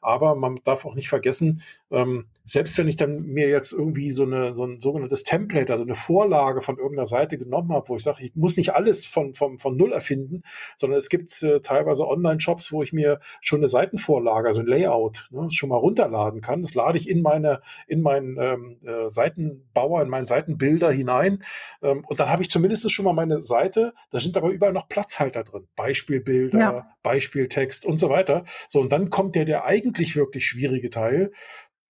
Aber 0.00 0.34
man 0.34 0.60
darf 0.64 0.84
auch 0.84 0.94
nicht 0.94 1.08
vergessen, 1.08 1.62
ähm, 1.90 2.26
selbst 2.44 2.76
wenn 2.78 2.88
ich 2.88 2.96
dann 2.96 3.22
mir 3.22 3.48
jetzt 3.48 3.72
irgendwie 3.72 4.10
so, 4.10 4.24
eine, 4.24 4.54
so 4.54 4.64
ein 4.64 4.80
sogenanntes 4.80 5.22
Template, 5.22 5.70
also 5.72 5.84
eine 5.84 5.94
Vorlage 5.94 6.60
von 6.60 6.76
irgendeiner 6.76 7.06
Seite 7.06 7.38
genommen 7.38 7.72
habe, 7.72 7.88
wo 7.88 7.96
ich 7.96 8.02
sage, 8.02 8.24
ich 8.24 8.34
muss 8.34 8.56
nicht 8.56 8.74
alles 8.74 9.06
von, 9.06 9.34
von, 9.34 9.58
von 9.58 9.76
Null 9.76 9.92
erfinden, 9.92 10.42
sondern 10.76 10.98
es 10.98 11.08
gibt 11.08 11.42
äh, 11.42 11.60
teilweise 11.60 12.06
Online-Shops, 12.06 12.72
wo 12.72 12.82
ich 12.82 12.92
mir 12.92 13.20
schon 13.40 13.60
eine 13.60 13.68
Seitenvorlage, 13.68 14.48
also 14.48 14.60
ein 14.60 14.66
Layout, 14.66 15.28
ne, 15.30 15.48
schon 15.50 15.68
mal 15.68 15.76
runterladen 15.76 16.40
kann. 16.40 16.62
Das 16.62 16.74
lade 16.74 16.98
ich 16.98 17.08
in 17.08 17.22
meine, 17.22 17.60
in 17.86 18.02
meinen 18.02 18.36
ähm, 18.38 18.76
äh, 18.84 19.08
Seitenbauer, 19.10 20.02
in 20.02 20.08
meinen 20.08 20.26
Seitenbilder 20.52 20.90
hinein. 20.90 21.42
Ähm, 21.82 22.04
und 22.06 22.20
dann 22.20 22.28
habe 22.28 22.42
ich 22.42 22.50
zumindest 22.50 22.90
schon 22.90 23.04
mal 23.04 23.12
meine 23.12 23.40
Seite. 23.40 23.94
Da 24.10 24.20
sind 24.20 24.36
aber 24.36 24.50
überall 24.50 24.72
noch 24.72 24.88
Platzhalter 24.88 25.44
drin. 25.44 25.66
Beispielbilder, 25.76 26.58
ja. 26.58 26.96
Beispieltext 27.02 27.84
und 27.84 27.98
so 27.98 28.08
weiter. 28.08 28.44
So, 28.68 28.80
und 28.80 28.92
dann 28.92 29.10
kommt 29.10 29.34
der, 29.34 29.44
der 29.44 29.64
eigentlich 29.64 30.16
wirklich 30.16 30.46
schwierige 30.46 30.90
Teil. 30.90 31.32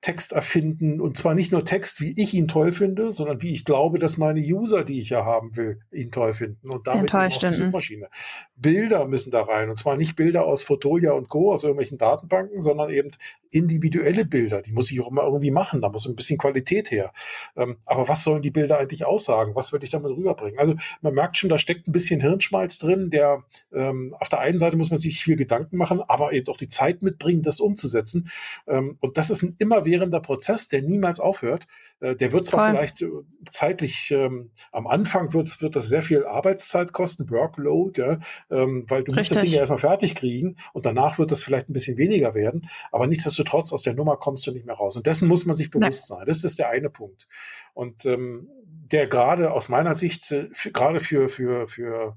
Text 0.02 0.32
erfinden 0.32 1.00
und 1.00 1.16
zwar 1.16 1.34
nicht 1.34 1.52
nur 1.52 1.64
Text, 1.64 2.00
wie 2.00 2.12
ich 2.20 2.34
ihn 2.34 2.49
toll 2.49 2.72
finde, 2.72 3.12
sondern 3.12 3.40
wie 3.40 3.54
ich 3.54 3.64
glaube, 3.64 4.00
dass 4.00 4.19
meine 4.19 4.40
User, 4.40 4.84
die 4.84 4.99
ich 4.99 5.10
ja 5.10 5.25
haben 5.25 5.56
will, 5.56 5.81
ihn 5.93 6.10
toll 6.10 6.34
finden 6.34 6.70
und 6.70 6.88
damit 6.88 7.14
auch 7.14 7.38
die 7.38 7.52
Suchmaschine. 7.52 8.08
Bilder 8.56 9.06
müssen 9.06 9.31
da 9.31 9.43
rein 9.43 9.70
und 9.70 9.78
zwar 9.78 9.96
nicht 9.96 10.16
Bilder 10.16 10.44
aus 10.44 10.64
Fotolia 10.64 11.12
und 11.12 11.28
Co. 11.28 11.52
aus 11.52 11.62
irgendwelchen 11.62 11.99
Datenbanken, 11.99 12.60
sondern 12.60 12.90
eben 12.90 13.12
individuelle 13.52 14.25
Bilder. 14.25 14.62
Die 14.62 14.72
muss 14.72 14.90
ich 14.90 15.00
auch 15.00 15.10
immer 15.10 15.25
irgendwie 15.25 15.50
machen. 15.50 15.81
Da 15.81 15.88
muss 15.88 16.06
ein 16.06 16.16
bisschen 16.16 16.38
Qualität 16.38 16.90
her. 16.90 17.12
Ähm, 17.55 17.76
aber 17.87 18.08
was 18.08 18.25
sollen 18.25 18.43
die 18.43 18.50
Bilder 18.50 18.78
eigentlich 18.78 19.05
aussagen? 19.05 19.55
Was 19.55 19.72
würde 19.72 19.84
ich 19.84 19.90
damit 19.90 20.10
rüberbringen? 20.10 20.58
Also 20.58 20.75
man 21.00 21.14
merkt 21.14 21.37
schon, 21.37 21.50
da 21.50 21.58
steckt 21.58 21.87
ein 21.87 21.93
bisschen 21.93 22.20
Hirnschmalz 22.20 22.78
drin, 22.78 23.10
der 23.10 23.44
ähm, 23.72 24.16
auf 24.19 24.28
der 24.28 24.40
einen 24.40 24.58
Seite 24.58 24.76
muss 24.76 24.90
man 24.90 24.98
sich 24.98 25.22
viel 25.22 25.37
Gedanken 25.37 25.76
machen, 25.76 26.00
aber 26.08 26.32
eben 26.32 26.48
auch 26.48 26.56
die 26.56 26.69
Zeit 26.69 27.02
mitbringen, 27.02 27.43
das 27.43 27.60
umzusetzen. 27.60 28.31
Ähm, 28.66 28.96
und 29.00 29.19
das 29.19 29.31
ist 29.31 29.43
ein 29.43 29.56
immerwährender 29.93 30.21
Prozess, 30.21 30.69
der 30.69 30.83
niemals 30.83 31.21
aufhört. 31.21 31.67
Äh, 32.00 32.17
der 32.17 32.33
wird 32.33 32.47
zwar 32.47 32.67
Voll. 32.67 32.71
vielleicht 32.71 33.03
äh, 33.03 33.09
zeitlich 33.50 34.11
ähm, 34.11 34.50
am 34.71 34.87
Anfang 34.87 35.33
wird, 35.33 35.61
wird 35.61 35.77
das 35.77 35.89
sehr 35.89 36.03
viel 36.03 36.25
Arbeitszeit 36.25 36.93
kosten, 36.93 37.31
Workload, 37.31 38.00
ja, 38.00 38.19
ähm, 38.50 38.85
weil 38.89 39.05
du 39.05 39.12
Richtig. 39.12 39.17
musst 39.17 39.31
das 39.33 39.39
Ding 39.41 39.53
ja 39.53 39.61
erstmal 39.61 39.79
fertig 39.79 40.15
kriegen 40.15 40.56
und 40.73 40.87
danach 40.87 41.19
wird 41.19 41.31
das 41.31 41.43
vielleicht 41.43 41.69
ein 41.69 41.73
bisschen 41.73 41.97
weniger 41.97 42.35
werden. 42.35 42.69
Aber 42.91 43.06
nichtsdestotrotz 43.06 43.73
aus 43.73 43.83
der 43.83 43.94
Nummer 43.94 44.17
kommst 44.17 44.47
du 44.47 44.53
nicht 44.53 44.67
mehr 44.67 44.77
raus. 44.77 44.97
Und 44.97 45.06
dessen 45.06 45.29
muss 45.29 45.47
man 45.47 45.56
sich 45.56 45.71
bewusst 45.71 46.11
Nein. 46.11 46.19
sein. 46.19 46.27
Das 46.27 46.44
ist 46.44 46.59
der 46.59 46.69
eine 46.69 46.91
Punkt. 46.91 47.29
Und 47.75 48.05
ähm, 48.06 48.49
der 48.67 49.06
gerade 49.06 49.53
aus 49.53 49.69
meiner 49.69 49.94
Sicht, 49.94 50.31
äh, 50.33 50.49
gerade 50.73 51.00
für, 51.00 51.29
für, 51.29 51.69
für, 51.69 52.17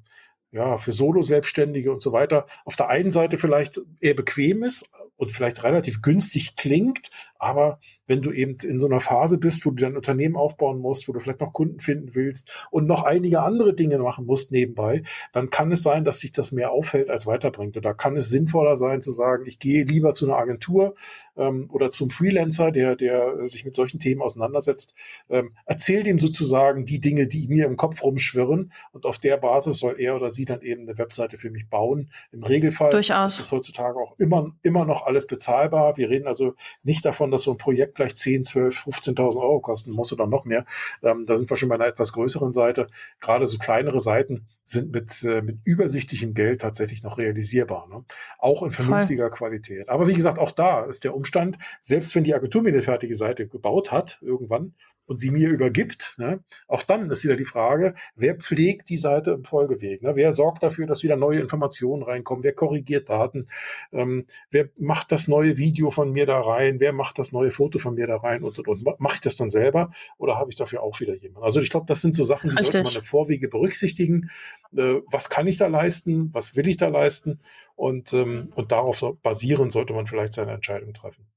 ja, 0.52 0.78
für 0.78 0.92
Solo-Selbstständige 0.92 1.92
und 1.92 2.02
so 2.02 2.12
weiter, 2.12 2.48
auf 2.64 2.76
der 2.76 2.88
einen 2.90 3.12
Seite 3.12 3.38
vielleicht 3.38 3.82
eher 4.00 4.16
bequem 4.16 4.64
ist, 4.64 4.90
und 5.18 5.32
vielleicht 5.32 5.64
relativ 5.64 6.02
günstig 6.02 6.56
klingt, 6.56 7.10
aber 7.38 7.80
wenn 8.08 8.22
du 8.22 8.32
eben 8.32 8.58
in 8.64 8.80
so 8.80 8.88
einer 8.88 9.00
Phase 9.00 9.38
bist, 9.38 9.66
wo 9.66 9.72
du 9.72 9.84
dein 9.84 9.96
Unternehmen 9.96 10.36
aufbauen 10.36 10.80
musst, 10.80 11.08
wo 11.08 11.14
du 11.14 11.20
vielleicht 11.20 11.42
noch 11.42 11.54
Kunden 11.54 11.80
finden 11.80 12.16
willst 12.16 12.52
und 12.72 12.88
noch 12.88 13.04
einige 13.04 13.42
andere 13.42 13.76
Dinge 13.76 13.98
machen 14.00 14.26
musst 14.26 14.52
nebenbei, 14.52 15.04
dann 15.32 15.50
kann 15.50 15.72
es 15.72 15.84
sein, 15.84 16.06
dass 16.06 16.20
sich 16.20 16.32
das 16.32 16.52
mehr 16.52 16.72
aufhält 16.72 17.10
als 17.10 17.28
weiterbringt. 17.28 17.78
Und 17.78 17.86
da 17.86 17.94
kann 17.94 18.16
es 18.16 18.30
sinnvoller 18.30 18.78
sein 18.78 19.02
zu 19.02 19.12
sagen, 19.12 19.46
ich 19.46 19.60
gehe 19.60 19.84
lieber 19.84 20.14
zu 20.14 20.26
einer 20.26 20.38
Agentur 20.38 20.96
ähm, 21.38 21.70
oder 21.72 21.92
zum 21.92 22.10
Freelancer, 22.10 22.72
der, 22.72 22.96
der 22.96 23.48
sich 23.48 23.66
mit 23.66 23.76
solchen 23.76 24.00
Themen 24.00 24.22
auseinandersetzt, 24.22 24.96
ähm, 25.30 25.52
erzähl 25.66 26.04
dem 26.04 26.20
sozusagen 26.20 26.86
die 26.86 27.00
Dinge, 27.00 27.28
die 27.28 27.48
mir 27.48 27.66
im 27.66 27.78
Kopf 27.78 28.02
rumschwirren 28.04 28.72
und 28.92 29.06
auf 29.06 29.18
der 29.18 29.38
Basis 29.38 29.78
soll 29.78 30.00
er 30.00 30.16
oder 30.16 30.30
sie 30.30 30.46
dann 30.46 30.62
eben 30.62 30.84
eine 30.84 30.98
Webseite 30.98 31.38
für 31.38 31.50
mich 31.50 31.70
bauen. 31.70 32.10
Im 32.32 32.44
Regelfall 32.44 32.92
Durchaus. 32.92 33.40
ist 33.40 33.52
heutzutage 33.52 34.00
auch 34.00 34.18
immer, 34.18 34.56
immer 34.64 34.86
noch 34.86 35.05
alles 35.06 35.28
bezahlbar. 35.28 35.98
Wir 35.98 36.10
reden 36.10 36.28
also 36.28 36.56
nicht 36.84 37.06
davon, 37.06 37.32
dass 37.32 37.44
so 37.44 37.52
ein 37.52 37.58
Projekt 37.58 37.96
gleich 37.96 38.16
10, 38.16 38.46
12, 38.46 38.86
15.000 38.86 39.38
Euro 39.38 39.60
kosten 39.60 39.92
muss 39.92 40.12
oder 40.14 40.28
noch 40.28 40.46
mehr. 40.46 40.66
Ähm, 41.04 41.26
da 41.26 41.38
sind 41.38 41.50
wir 41.50 41.58
schon 41.58 41.70
bei 41.70 41.76
einer 41.76 41.88
etwas 41.88 42.14
größeren 42.14 42.52
Seite. 42.52 42.88
Gerade 43.20 43.46
so 43.46 43.58
kleinere 43.58 44.00
Seiten 44.00 44.46
sind 44.66 44.92
mit, 44.92 45.24
äh, 45.24 45.42
mit 45.42 45.60
übersichtlichem 45.64 46.34
Geld 46.34 46.62
tatsächlich 46.62 47.04
noch 47.04 47.18
realisierbar. 47.18 47.88
Ne? 47.88 48.04
Auch 48.40 48.64
in 48.64 48.72
vernünftiger 48.72 49.30
Voll. 49.30 49.38
Qualität. 49.38 49.90
Aber 49.90 50.08
wie 50.08 50.14
gesagt, 50.14 50.40
auch 50.40 50.52
da 50.52 50.86
ist 50.86 51.04
der 51.04 51.16
Umstand, 51.16 51.58
selbst 51.82 52.16
wenn 52.16 52.24
die 52.24 52.34
Agentur 52.34 52.62
mir 52.62 52.70
eine 52.70 52.82
fertige 52.82 53.16
Seite 53.16 53.48
gebaut 53.48 53.92
hat, 53.92 54.20
irgendwann, 54.22 54.74
und 55.06 55.20
sie 55.20 55.32
mir 55.32 55.50
übergibt, 55.50 56.16
ne, 56.18 56.44
auch 56.68 56.84
dann 56.84 57.10
ist 57.12 57.24
wieder 57.24 57.36
die 57.36 57.46
Frage, 57.46 57.96
wer 58.16 58.36
pflegt 58.36 58.90
die 58.90 58.98
Seite 58.98 59.32
im 59.32 59.44
Folgeweg? 59.44 60.02
Ne? 60.02 60.16
Wer 60.16 60.34
sorgt 60.34 60.64
dafür, 60.64 60.88
dass 60.88 61.04
wieder 61.04 61.16
neue 61.16 61.40
Informationen 61.40 62.04
reinkommen? 62.04 62.44
Wer 62.44 62.54
korrigiert 62.54 63.10
Daten? 63.10 63.48
Ähm, 63.92 64.26
wer 64.52 64.70
macht 64.78 65.12
das 65.12 65.28
neue 65.28 65.58
Video 65.58 65.92
von 65.92 66.12
mir 66.12 66.26
da 66.26 66.40
rein? 66.42 66.80
Wer 66.80 66.94
macht 66.94 67.20
das 67.20 67.32
neue 67.32 67.52
Foto 67.52 67.80
von 67.80 67.96
mir 67.96 68.08
da 68.08 68.18
rein? 68.18 68.44
Und, 68.44 68.58
und, 68.60 68.68
und. 68.68 69.00
Mache 69.00 69.16
ich 69.16 69.22
das 69.22 69.38
dann 69.38 69.50
selber 69.50 69.92
oder 70.18 70.38
habe 70.38 70.50
ich 70.50 70.56
dafür 70.56 70.82
auch 70.82 71.00
wieder 71.00 71.16
jemanden? 71.16 71.46
Also 71.46 71.62
ich 71.62 71.70
glaube, 71.70 71.86
das 71.88 72.02
sind 72.02 72.16
so 72.16 72.24
Sachen, 72.24 72.50
die 72.50 72.56
Richtig. 72.56 72.74
sollte 72.74 72.90
man 72.90 73.02
im 73.02 73.04
Vorwege 73.04 73.48
berücksichtigen. 73.48 74.30
Äh, 74.76 75.02
was 75.12 75.30
kann 75.30 75.48
ich 75.48 75.58
da 75.58 75.68
leisten? 75.68 76.34
Was 76.34 76.56
will 76.56 76.68
ich 76.68 76.78
da 76.78 76.88
leisten? 76.88 77.40
Und, 77.76 78.14
ähm, 78.14 78.52
und 78.56 78.72
darauf 78.72 79.04
basierend 79.22 79.72
sollte 79.72 79.94
man 79.94 80.08
vielleicht 80.08 80.34
seine 80.34 80.54
Entscheidung 80.54 80.94
treffen. 80.94 81.28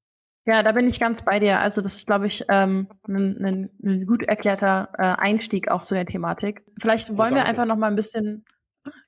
Ja, 0.49 0.63
da 0.63 0.73
bin 0.73 0.89
ich 0.89 0.99
ganz 0.99 1.21
bei 1.23 1.39
dir. 1.41 1.61
Also 1.61 1.83
das 1.83 1.97
ist, 1.97 2.07
glaube 2.07 2.27
ich, 2.27 2.43
ähm, 2.49 2.89
ein, 3.07 3.71
ein, 3.83 4.07
gut 4.07 4.23
erklärter 4.23 4.89
äh, 4.97 5.03
Einstieg 5.03 5.71
auch 5.71 5.83
zu 5.83 5.95
der 5.95 6.07
Thematik. 6.07 6.65
Vielleicht 6.81 7.19
wollen 7.19 7.35
wir 7.35 7.45
einfach 7.45 7.67
noch 7.67 7.77
mal 7.77 7.89
ein 7.89 7.97
bisschen 7.97 8.47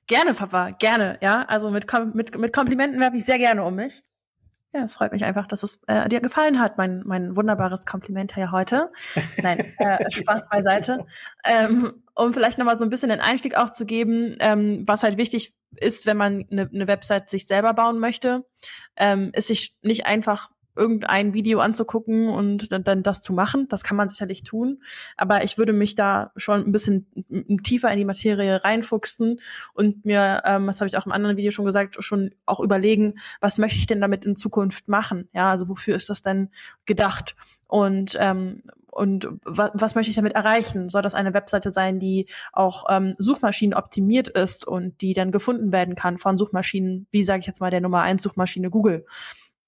Gerne, 0.05 0.33
Papa, 0.33 0.71
gerne, 0.71 1.17
ja. 1.21 1.43
Also 1.43 1.71
mit, 1.71 1.91
mit, 2.13 2.37
mit 2.37 2.53
Komplimenten 2.53 2.99
werfe 2.99 3.17
ich 3.17 3.25
sehr 3.25 3.39
gerne 3.39 3.63
um 3.63 3.75
mich. 3.75 4.03
Ja, 4.73 4.83
es 4.83 4.93
freut 4.93 5.11
mich 5.11 5.25
einfach, 5.25 5.47
dass 5.47 5.63
es 5.63 5.79
äh, 5.87 6.07
dir 6.09 6.21
gefallen 6.21 6.59
hat, 6.59 6.77
mein, 6.77 7.01
mein 7.05 7.35
wunderbares 7.35 7.85
Kompliment 7.85 8.35
hier 8.35 8.51
heute. 8.51 8.91
Nein, 9.41 9.73
äh, 9.79 10.11
Spaß 10.11 10.47
beiseite. 10.47 11.05
Ähm, 11.43 12.03
um 12.13 12.33
vielleicht 12.33 12.57
nochmal 12.57 12.77
so 12.77 12.85
ein 12.85 12.89
bisschen 12.89 13.09
den 13.09 13.19
Einstieg 13.19 13.57
auch 13.57 13.69
zu 13.71 13.85
geben, 13.85 14.37
ähm, 14.39 14.83
was 14.85 15.01
halt 15.01 15.17
wichtig 15.17 15.55
ist, 15.75 16.05
wenn 16.05 16.17
man 16.17 16.45
eine, 16.51 16.69
eine 16.73 16.87
Website 16.87 17.29
sich 17.29 17.47
selber 17.47 17.73
bauen 17.73 17.99
möchte, 17.99 18.45
ähm, 18.95 19.31
ist 19.33 19.47
sich 19.47 19.75
nicht 19.81 20.05
einfach 20.05 20.51
irgendein 20.75 21.33
Video 21.33 21.59
anzugucken 21.59 22.29
und 22.29 22.71
dann, 22.71 22.83
dann 22.83 23.03
das 23.03 23.21
zu 23.21 23.33
machen. 23.33 23.67
Das 23.69 23.83
kann 23.83 23.97
man 23.97 24.09
sicherlich 24.09 24.43
tun. 24.43 24.81
Aber 25.17 25.43
ich 25.43 25.57
würde 25.57 25.73
mich 25.73 25.95
da 25.95 26.31
schon 26.35 26.63
ein 26.63 26.71
bisschen 26.71 27.07
tiefer 27.63 27.91
in 27.91 27.97
die 27.97 28.05
Materie 28.05 28.63
reinfuchsen 28.63 29.39
und 29.73 30.05
mir, 30.05 30.41
ähm, 30.45 30.67
das 30.67 30.79
habe 30.79 30.87
ich 30.87 30.97
auch 30.97 31.05
im 31.05 31.11
anderen 31.11 31.37
Video 31.37 31.51
schon 31.51 31.65
gesagt, 31.65 32.03
schon 32.03 32.31
auch 32.45 32.59
überlegen, 32.59 33.15
was 33.39 33.57
möchte 33.57 33.77
ich 33.77 33.87
denn 33.87 34.01
damit 34.01 34.25
in 34.25 34.35
Zukunft 34.35 34.87
machen? 34.87 35.29
Ja, 35.33 35.49
also 35.49 35.67
wofür 35.67 35.95
ist 35.95 36.09
das 36.09 36.21
denn 36.21 36.49
gedacht? 36.85 37.35
Und 37.67 38.17
ähm, 38.19 38.61
und 38.91 39.29
was, 39.45 39.71
was 39.73 39.95
möchte 39.95 40.09
ich 40.09 40.17
damit 40.17 40.33
erreichen? 40.33 40.89
Soll 40.89 41.01
das 41.01 41.15
eine 41.15 41.33
Webseite 41.33 41.71
sein, 41.71 41.97
die 41.97 42.27
auch 42.51 42.85
ähm, 42.89 43.15
Suchmaschinen 43.17 43.73
optimiert 43.73 44.27
ist 44.27 44.67
und 44.67 45.01
die 45.01 45.13
dann 45.13 45.31
gefunden 45.31 45.71
werden 45.71 45.95
kann 45.95 46.17
von 46.17 46.37
Suchmaschinen, 46.37 47.07
wie 47.09 47.23
sage 47.23 47.39
ich 47.39 47.47
jetzt 47.47 47.61
mal 47.61 47.71
der 47.71 47.81
Nummer 47.81 48.01
eins 48.01 48.21
Suchmaschine 48.21 48.69
Google? 48.69 49.05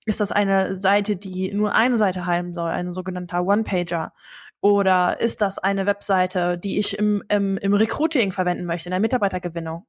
Ist 0.05 0.19
das 0.19 0.31
eine 0.31 0.75
Seite, 0.75 1.15
die 1.15 1.53
nur 1.53 1.75
eine 1.75 1.97
Seite 1.97 2.25
haben 2.25 2.53
soll, 2.53 2.69
ein 2.69 2.91
sogenannter 2.91 3.45
One-Pager? 3.45 4.13
Oder 4.61 5.19
ist 5.19 5.41
das 5.41 5.59
eine 5.59 5.85
Webseite, 5.85 6.57
die 6.57 6.79
ich 6.79 6.97
im, 6.97 7.21
im, 7.27 7.57
im 7.57 7.73
Recruiting 7.73 8.31
verwenden 8.31 8.65
möchte, 8.65 8.87
in 8.87 8.91
der 8.91 8.99
Mitarbeitergewinnung? 9.01 9.85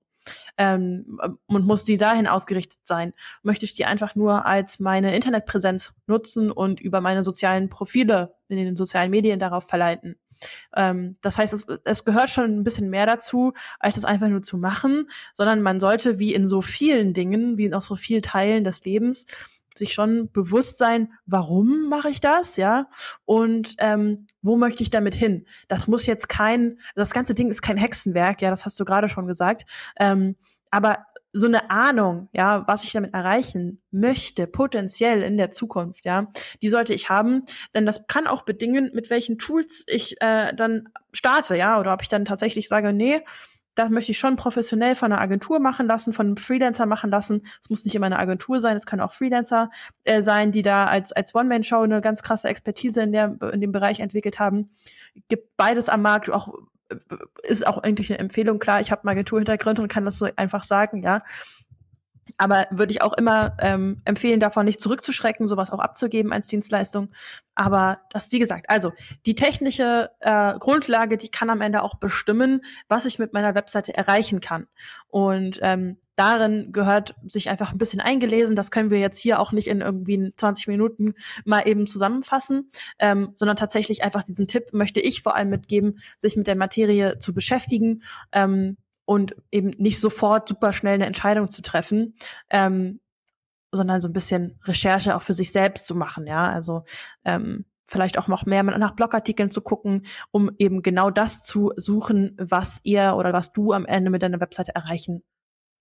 Ähm, 0.56 1.20
und 1.46 1.66
muss 1.66 1.84
die 1.84 1.96
dahin 1.96 2.26
ausgerichtet 2.26 2.80
sein? 2.84 3.12
Möchte 3.42 3.66
ich 3.66 3.74
die 3.74 3.84
einfach 3.84 4.14
nur 4.14 4.46
als 4.46 4.80
meine 4.80 5.14
Internetpräsenz 5.14 5.92
nutzen 6.06 6.50
und 6.50 6.80
über 6.80 7.00
meine 7.00 7.22
sozialen 7.22 7.68
Profile 7.68 8.34
in 8.48 8.56
den 8.56 8.76
sozialen 8.76 9.10
Medien 9.10 9.38
darauf 9.38 9.68
verleiten? 9.68 10.16
Ähm, 10.74 11.16
das 11.20 11.38
heißt, 11.38 11.52
es, 11.52 11.66
es 11.84 12.04
gehört 12.04 12.30
schon 12.30 12.58
ein 12.58 12.64
bisschen 12.64 12.90
mehr 12.90 13.06
dazu, 13.06 13.52
als 13.78 13.94
das 13.94 14.04
einfach 14.04 14.28
nur 14.28 14.42
zu 14.42 14.58
machen, 14.58 15.08
sondern 15.32 15.62
man 15.62 15.80
sollte 15.80 16.18
wie 16.18 16.34
in 16.34 16.46
so 16.46 16.62
vielen 16.62 17.12
Dingen, 17.12 17.58
wie 17.58 17.66
in 17.66 17.74
auch 17.74 17.82
so 17.82 17.96
vielen 17.96 18.22
Teilen 18.22 18.64
des 18.64 18.84
Lebens, 18.84 19.26
sich 19.74 19.92
schon 19.92 20.30
bewusst 20.32 20.78
sein, 20.78 21.12
warum 21.26 21.88
mache 21.88 22.08
ich 22.08 22.20
das, 22.20 22.56
ja, 22.56 22.88
und 23.24 23.74
ähm, 23.78 24.26
wo 24.42 24.56
möchte 24.56 24.82
ich 24.82 24.90
damit 24.90 25.14
hin? 25.14 25.46
Das 25.68 25.86
muss 25.88 26.06
jetzt 26.06 26.28
kein, 26.28 26.78
das 26.94 27.12
ganze 27.12 27.34
Ding 27.34 27.48
ist 27.50 27.62
kein 27.62 27.76
Hexenwerk, 27.76 28.42
ja, 28.42 28.50
das 28.50 28.64
hast 28.64 28.78
du 28.78 28.84
gerade 28.84 29.08
schon 29.08 29.26
gesagt, 29.26 29.64
ähm, 29.98 30.36
aber 30.70 31.06
so 31.36 31.48
eine 31.48 31.68
Ahnung, 31.68 32.28
ja, 32.32 32.62
was 32.68 32.84
ich 32.84 32.92
damit 32.92 33.12
erreichen 33.12 33.82
möchte, 33.90 34.46
potenziell 34.46 35.20
in 35.22 35.36
der 35.36 35.50
Zukunft, 35.50 36.04
ja, 36.04 36.28
die 36.62 36.68
sollte 36.68 36.94
ich 36.94 37.10
haben, 37.10 37.42
denn 37.74 37.84
das 37.84 38.06
kann 38.06 38.28
auch 38.28 38.42
bedingen, 38.42 38.92
mit 38.94 39.10
welchen 39.10 39.36
Tools 39.36 39.84
ich 39.88 40.20
äh, 40.20 40.54
dann 40.54 40.88
starte, 41.12 41.56
ja, 41.56 41.80
oder 41.80 41.92
ob 41.92 42.02
ich 42.02 42.08
dann 42.08 42.24
tatsächlich 42.24 42.68
sage, 42.68 42.92
nee, 42.92 43.20
das 43.74 43.90
möchte 43.90 44.12
ich 44.12 44.18
schon 44.18 44.36
professionell 44.36 44.94
von 44.94 45.12
einer 45.12 45.20
Agentur 45.20 45.58
machen 45.60 45.86
lassen, 45.86 46.12
von 46.12 46.26
einem 46.26 46.36
Freelancer 46.36 46.86
machen 46.86 47.10
lassen. 47.10 47.42
Es 47.62 47.70
muss 47.70 47.84
nicht 47.84 47.94
immer 47.94 48.06
eine 48.06 48.18
Agentur 48.18 48.60
sein, 48.60 48.76
es 48.76 48.86
können 48.86 49.02
auch 49.02 49.12
Freelancer 49.12 49.70
äh, 50.04 50.22
sein, 50.22 50.52
die 50.52 50.62
da 50.62 50.86
als, 50.86 51.12
als 51.12 51.34
One-Man-Show 51.34 51.82
eine 51.82 52.00
ganz 52.00 52.22
krasse 52.22 52.48
Expertise 52.48 53.02
in, 53.02 53.12
der, 53.12 53.36
in 53.52 53.60
dem 53.60 53.72
Bereich 53.72 54.00
entwickelt 54.00 54.38
haben. 54.38 54.70
Gibt 55.28 55.56
beides 55.56 55.88
am 55.88 56.02
Markt, 56.02 56.30
auch 56.30 56.54
äh, 56.88 56.96
ist 57.42 57.66
auch 57.66 57.78
eigentlich 57.78 58.10
eine 58.10 58.18
Empfehlung. 58.20 58.58
Klar, 58.58 58.80
ich 58.80 58.90
habe 58.90 59.02
einen 59.02 59.10
Agenturhintergrund 59.10 59.80
und 59.80 59.88
kann 59.88 60.04
das 60.04 60.18
so 60.18 60.28
einfach 60.36 60.62
sagen, 60.62 61.02
ja. 61.02 61.22
Aber 62.38 62.66
würde 62.70 62.92
ich 62.92 63.02
auch 63.02 63.12
immer 63.12 63.56
ähm, 63.60 64.00
empfehlen, 64.04 64.40
davon 64.40 64.64
nicht 64.64 64.80
zurückzuschrecken, 64.80 65.48
sowas 65.48 65.70
auch 65.70 65.78
abzugeben 65.78 66.32
als 66.32 66.48
Dienstleistung. 66.48 67.10
Aber 67.54 68.00
das, 68.10 68.32
wie 68.32 68.38
gesagt, 68.38 68.68
also 68.68 68.92
die 69.26 69.34
technische 69.34 70.10
äh, 70.20 70.58
Grundlage, 70.58 71.16
die 71.16 71.30
kann 71.30 71.50
am 71.50 71.60
Ende 71.60 71.82
auch 71.82 71.96
bestimmen, 71.96 72.62
was 72.88 73.04
ich 73.04 73.18
mit 73.18 73.32
meiner 73.32 73.54
Webseite 73.54 73.94
erreichen 73.94 74.40
kann. 74.40 74.66
Und 75.08 75.60
ähm, 75.62 75.98
darin 76.16 76.72
gehört 76.72 77.14
sich 77.24 77.48
einfach 77.48 77.72
ein 77.72 77.78
bisschen 77.78 78.00
eingelesen. 78.00 78.56
Das 78.56 78.70
können 78.70 78.90
wir 78.90 78.98
jetzt 78.98 79.18
hier 79.18 79.40
auch 79.40 79.52
nicht 79.52 79.68
in 79.68 79.80
irgendwie 79.80 80.32
20 80.36 80.68
Minuten 80.68 81.14
mal 81.44 81.66
eben 81.66 81.86
zusammenfassen, 81.86 82.70
ähm, 82.98 83.30
sondern 83.34 83.56
tatsächlich 83.56 84.02
einfach 84.02 84.22
diesen 84.22 84.48
Tipp 84.48 84.72
möchte 84.72 85.00
ich 85.00 85.22
vor 85.22 85.34
allem 85.34 85.50
mitgeben, 85.50 85.98
sich 86.18 86.36
mit 86.36 86.46
der 86.46 86.56
Materie 86.56 87.18
zu 87.18 87.34
beschäftigen. 87.34 88.02
Ähm, 88.32 88.76
und 89.04 89.36
eben 89.50 89.70
nicht 89.78 90.00
sofort 90.00 90.48
super 90.48 90.72
schnell 90.72 90.94
eine 90.94 91.06
Entscheidung 91.06 91.48
zu 91.48 91.62
treffen, 91.62 92.14
ähm, 92.50 93.00
sondern 93.72 94.00
so 94.00 94.08
ein 94.08 94.12
bisschen 94.12 94.58
Recherche 94.64 95.16
auch 95.16 95.22
für 95.22 95.34
sich 95.34 95.52
selbst 95.52 95.86
zu 95.86 95.94
machen, 95.94 96.26
ja. 96.26 96.50
Also 96.50 96.84
ähm, 97.24 97.64
vielleicht 97.84 98.18
auch 98.18 98.28
noch 98.28 98.46
mehr 98.46 98.62
nach 98.62 98.94
Blogartikeln 98.94 99.50
zu 99.50 99.60
gucken, 99.60 100.06
um 100.30 100.50
eben 100.58 100.82
genau 100.82 101.10
das 101.10 101.42
zu 101.42 101.72
suchen, 101.76 102.36
was 102.38 102.80
ihr 102.84 103.14
oder 103.16 103.32
was 103.32 103.52
du 103.52 103.72
am 103.72 103.84
Ende 103.84 104.10
mit 104.10 104.22
deiner 104.22 104.40
Webseite 104.40 104.74
erreichen 104.74 105.22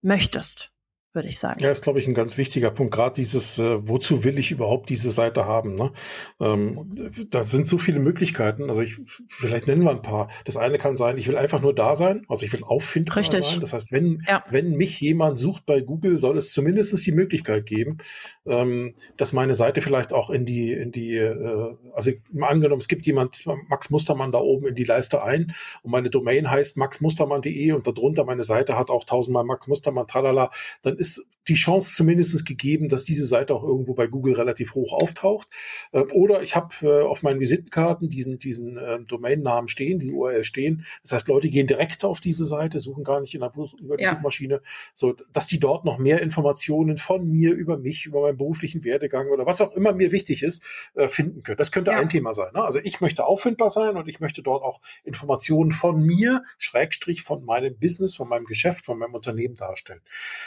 möchtest 0.02 0.73
würde 1.14 1.28
ich 1.28 1.38
sagen. 1.38 1.60
Ja, 1.60 1.70
ist, 1.70 1.82
glaube 1.82 1.98
ich, 1.98 2.08
ein 2.08 2.14
ganz 2.14 2.36
wichtiger 2.38 2.70
Punkt. 2.70 2.92
Gerade 2.94 3.14
dieses, 3.14 3.58
äh, 3.58 3.86
wozu 3.86 4.24
will 4.24 4.38
ich 4.38 4.50
überhaupt 4.50 4.90
diese 4.90 5.10
Seite 5.10 5.46
haben? 5.46 5.74
Ne? 5.74 5.92
Ähm, 6.40 6.90
da 7.30 7.44
sind 7.44 7.68
so 7.68 7.78
viele 7.78 8.00
Möglichkeiten. 8.00 8.68
Also 8.68 8.82
ich, 8.82 8.98
vielleicht 9.28 9.66
nennen 9.66 9.84
wir 9.84 9.90
ein 9.90 10.02
paar. 10.02 10.28
Das 10.44 10.56
eine 10.56 10.78
kann 10.78 10.96
sein, 10.96 11.16
ich 11.16 11.28
will 11.28 11.36
einfach 11.36 11.60
nur 11.60 11.74
da 11.74 11.94
sein. 11.94 12.24
Also 12.28 12.44
ich 12.44 12.52
will 12.52 12.64
auffindbar 12.64 13.18
Richtig. 13.18 13.44
sein. 13.44 13.60
Das 13.60 13.72
heißt, 13.72 13.92
wenn, 13.92 14.22
ja. 14.26 14.44
wenn 14.50 14.72
mich 14.72 15.00
jemand 15.00 15.38
sucht 15.38 15.66
bei 15.66 15.80
Google, 15.80 16.16
soll 16.16 16.36
es 16.36 16.52
zumindest 16.52 16.94
die 17.06 17.12
Möglichkeit 17.12 17.66
geben, 17.66 17.98
ähm, 18.46 18.94
dass 19.16 19.32
meine 19.32 19.54
Seite 19.54 19.80
vielleicht 19.80 20.12
auch 20.12 20.30
in 20.30 20.44
die, 20.44 20.72
in 20.72 20.90
die, 20.90 21.16
äh, 21.16 21.76
also 21.94 22.10
mal 22.32 22.48
angenommen, 22.48 22.80
es 22.80 22.88
gibt 22.88 23.06
jemand, 23.06 23.44
Max 23.68 23.90
Mustermann 23.90 24.32
da 24.32 24.38
oben 24.38 24.66
in 24.66 24.74
die 24.74 24.84
Leiste 24.84 25.22
ein 25.22 25.54
und 25.82 25.90
meine 25.90 26.10
Domain 26.10 26.50
heißt 26.50 26.76
maxmustermann.de 26.76 27.72
und 27.72 27.86
darunter 27.86 28.24
meine 28.24 28.42
Seite 28.42 28.76
hat 28.76 28.90
auch 28.90 29.04
tausendmal 29.04 29.44
Max 29.44 29.66
Mustermann, 29.66 30.06
tralala, 30.06 30.50
dann 30.82 30.96
ist 31.04 31.26
die 31.48 31.54
Chance 31.54 31.94
zumindest 31.94 32.46
gegeben, 32.46 32.88
dass 32.88 33.04
diese 33.04 33.26
Seite 33.26 33.54
auch 33.54 33.62
irgendwo 33.62 33.94
bei 33.94 34.06
Google 34.06 34.34
relativ 34.34 34.74
hoch 34.74 34.92
auftaucht. 34.92 35.48
Ähm, 35.92 36.08
oder 36.12 36.42
ich 36.42 36.56
habe 36.56 36.74
äh, 36.82 37.02
auf 37.02 37.22
meinen 37.22 37.40
Visitenkarten 37.40 38.08
diesen, 38.08 38.38
diesen 38.38 38.76
äh, 38.76 39.00
Domainnamen 39.00 39.68
stehen, 39.68 39.98
die 39.98 40.10
URL 40.10 40.44
stehen. 40.44 40.84
Das 41.02 41.12
heißt, 41.12 41.28
Leute 41.28 41.50
gehen 41.50 41.66
direkt 41.66 42.04
auf 42.04 42.20
diese 42.20 42.44
Seite, 42.44 42.80
suchen 42.80 43.04
gar 43.04 43.20
nicht 43.20 43.34
in 43.34 43.40
der, 43.40 43.52
über 43.80 43.96
die 43.96 44.04
ja. 44.04 44.10
Suchmaschine, 44.10 44.62
so 44.94 45.14
dass 45.32 45.46
die 45.46 45.60
dort 45.60 45.84
noch 45.84 45.98
mehr 45.98 46.22
Informationen 46.22 46.96
von 46.96 47.30
mir, 47.30 47.52
über 47.52 47.76
mich, 47.76 48.06
über 48.06 48.22
meinen 48.22 48.38
beruflichen 48.38 48.84
Werdegang 48.84 49.28
oder 49.28 49.46
was 49.46 49.60
auch 49.60 49.72
immer 49.72 49.92
mir 49.92 50.12
wichtig 50.12 50.42
ist, 50.42 50.64
äh, 50.94 51.08
finden 51.08 51.42
können. 51.42 51.58
Das 51.58 51.72
könnte 51.72 51.90
ja. 51.90 51.98
ein 51.98 52.08
Thema 52.08 52.32
sein. 52.32 52.52
Ne? 52.54 52.64
Also 52.64 52.78
ich 52.82 53.00
möchte 53.00 53.26
auffindbar 53.26 53.70
sein 53.70 53.96
und 53.96 54.08
ich 54.08 54.20
möchte 54.20 54.42
dort 54.42 54.62
auch 54.62 54.80
Informationen 55.04 55.72
von 55.72 56.02
mir, 56.02 56.42
Schrägstrich 56.56 57.22
von 57.22 57.44
meinem 57.44 57.76
Business, 57.78 58.14
von 58.16 58.28
meinem 58.28 58.46
Geschäft, 58.46 58.84
von 58.84 58.98
meinem 58.98 59.14
Unternehmen 59.14 59.56
darstellen. 59.56 60.00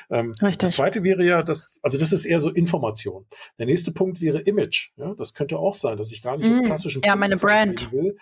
Ähm, 0.09 0.33
das 0.55 0.71
zweite 0.71 1.03
wäre 1.03 1.23
ja, 1.23 1.43
dass, 1.43 1.79
also 1.81 1.97
das 1.97 2.13
ist 2.13 2.25
eher 2.25 2.39
so 2.39 2.49
Information. 2.49 3.25
Der 3.59 3.65
nächste 3.65 3.91
Punkt 3.91 4.21
wäre 4.21 4.39
Image. 4.39 4.91
Ja, 4.97 5.13
das 5.15 5.33
könnte 5.33 5.57
auch 5.57 5.73
sein, 5.73 5.97
dass 5.97 6.11
ich 6.11 6.21
gar 6.21 6.37
nicht 6.37 6.49
mm, 6.49 6.59
auf 6.59 6.65
klassischen 6.65 7.01
ja, 7.03 7.15
meine 7.15 7.37
Brand 7.37 7.91
will, 7.91 8.17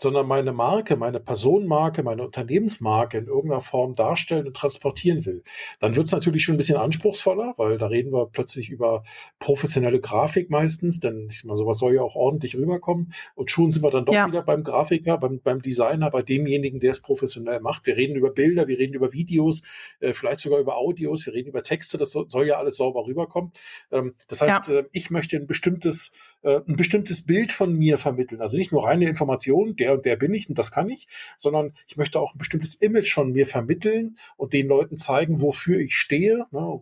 sondern 0.00 0.26
meine 0.26 0.52
Marke, 0.52 0.96
meine 0.96 1.20
Personenmarke, 1.20 2.02
meine 2.02 2.24
Unternehmensmarke 2.24 3.18
in 3.18 3.26
irgendeiner 3.26 3.60
Form 3.60 3.94
darstellen 3.94 4.46
und 4.46 4.56
transportieren 4.56 5.26
will. 5.26 5.42
Dann 5.78 5.94
wird 5.94 6.06
es 6.06 6.12
natürlich 6.12 6.42
schon 6.42 6.54
ein 6.54 6.58
bisschen 6.58 6.78
anspruchsvoller, 6.78 7.54
weil 7.58 7.76
da 7.76 7.86
reden 7.86 8.12
wir 8.12 8.26
plötzlich 8.26 8.70
über 8.70 9.02
professionelle 9.38 10.00
Grafik 10.00 10.48
meistens, 10.48 11.00
denn 11.00 11.28
ich 11.30 11.44
meine, 11.44 11.58
sowas 11.58 11.78
soll 11.78 11.94
ja 11.94 12.02
auch 12.02 12.14
ordentlich 12.14 12.56
rüberkommen. 12.56 13.12
Und 13.34 13.50
schon 13.50 13.70
sind 13.70 13.82
wir 13.82 13.90
dann 13.90 14.06
doch 14.06 14.14
ja. 14.14 14.26
wieder 14.26 14.42
beim 14.42 14.64
Grafiker, 14.64 15.18
beim, 15.18 15.40
beim 15.40 15.60
Designer, 15.60 16.10
bei 16.10 16.22
demjenigen, 16.22 16.80
der 16.80 16.92
es 16.92 17.00
professionell 17.00 17.60
macht. 17.60 17.86
Wir 17.86 17.96
reden 17.96 18.16
über 18.16 18.30
Bilder, 18.30 18.68
wir 18.68 18.78
reden 18.78 18.94
über 18.94 19.12
Videos, 19.12 19.62
äh, 20.00 20.14
vielleicht 20.14 20.40
sogar 20.40 20.60
über 20.60 20.78
Audios, 20.78 21.26
wir 21.26 21.34
reden 21.34 21.50
über 21.50 21.62
Texte, 21.62 21.98
das 21.98 22.12
soll, 22.12 22.30
soll 22.30 22.46
ja 22.46 22.56
alles 22.56 22.76
sauber 22.76 23.06
rüberkommen. 23.06 23.52
Ähm, 23.92 24.14
das 24.28 24.40
heißt, 24.40 24.68
ja. 24.68 24.78
äh, 24.78 24.84
ich 24.92 25.10
möchte 25.10 25.36
ein 25.36 25.46
bestimmtes, 25.46 26.10
äh, 26.42 26.60
ein 26.66 26.76
bestimmtes 26.76 27.26
Bild 27.26 27.52
von 27.52 27.74
mir 27.74 27.98
vermitteln. 27.98 28.40
Also 28.40 28.56
nicht 28.56 28.72
nur 28.72 28.84
reine 28.84 29.08
Information, 29.08 29.76
der 29.76 29.90
der 29.90 29.96
und 29.96 30.06
der 30.06 30.16
bin 30.16 30.34
ich 30.34 30.48
und 30.48 30.58
das 30.58 30.70
kann 30.70 30.88
ich, 30.88 31.06
sondern 31.36 31.72
ich 31.86 31.96
möchte 31.96 32.20
auch 32.20 32.34
ein 32.34 32.38
bestimmtes 32.38 32.74
Image 32.76 33.12
von 33.12 33.32
mir 33.32 33.46
vermitteln 33.46 34.16
und 34.36 34.52
den 34.52 34.68
Leuten 34.68 34.96
zeigen, 34.96 35.42
wofür 35.42 35.78
ich 35.78 35.94
stehe, 35.94 36.44
ne, 36.50 36.80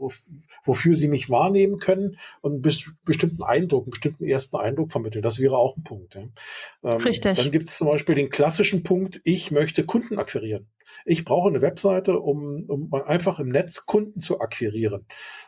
wofür 0.65 0.95
sie 0.95 1.09
mich 1.09 1.31
wahrnehmen 1.31 1.79
können 1.79 2.19
und 2.41 2.53
einen 2.53 2.97
bestimmten 3.05 3.43
Eindruck, 3.43 3.85
einen 3.85 3.91
bestimmten 3.91 4.25
ersten 4.25 4.57
Eindruck 4.57 4.93
vermitteln. 4.93 5.23
Das 5.23 5.41
wäre 5.41 5.57
auch 5.57 5.77
ein 5.77 5.85
Punkt. 5.85 6.15
Ja. 6.15 6.23
Ähm, 6.85 6.99
Richtig. 6.99 7.38
Dann 7.38 7.50
gibt 7.50 7.69
es 7.69 7.77
zum 7.77 7.88
Beispiel 7.88 8.15
den 8.15 8.31
klassischen 8.31 8.83
Punkt, 8.83 9.21
ich 9.25 9.50
möchte 9.50 9.85
Kunden 9.85 10.19
akquirieren. 10.19 10.67
Ich 11.04 11.25
brauche 11.25 11.49
eine 11.49 11.62
Webseite, 11.62 12.18
um, 12.18 12.64
um 12.68 12.92
einfach 12.95 13.38
im 13.38 13.50
Netz 13.50 13.87
Kunden 13.87 14.21
zu 14.21 14.40
akquirieren. 14.40 15.07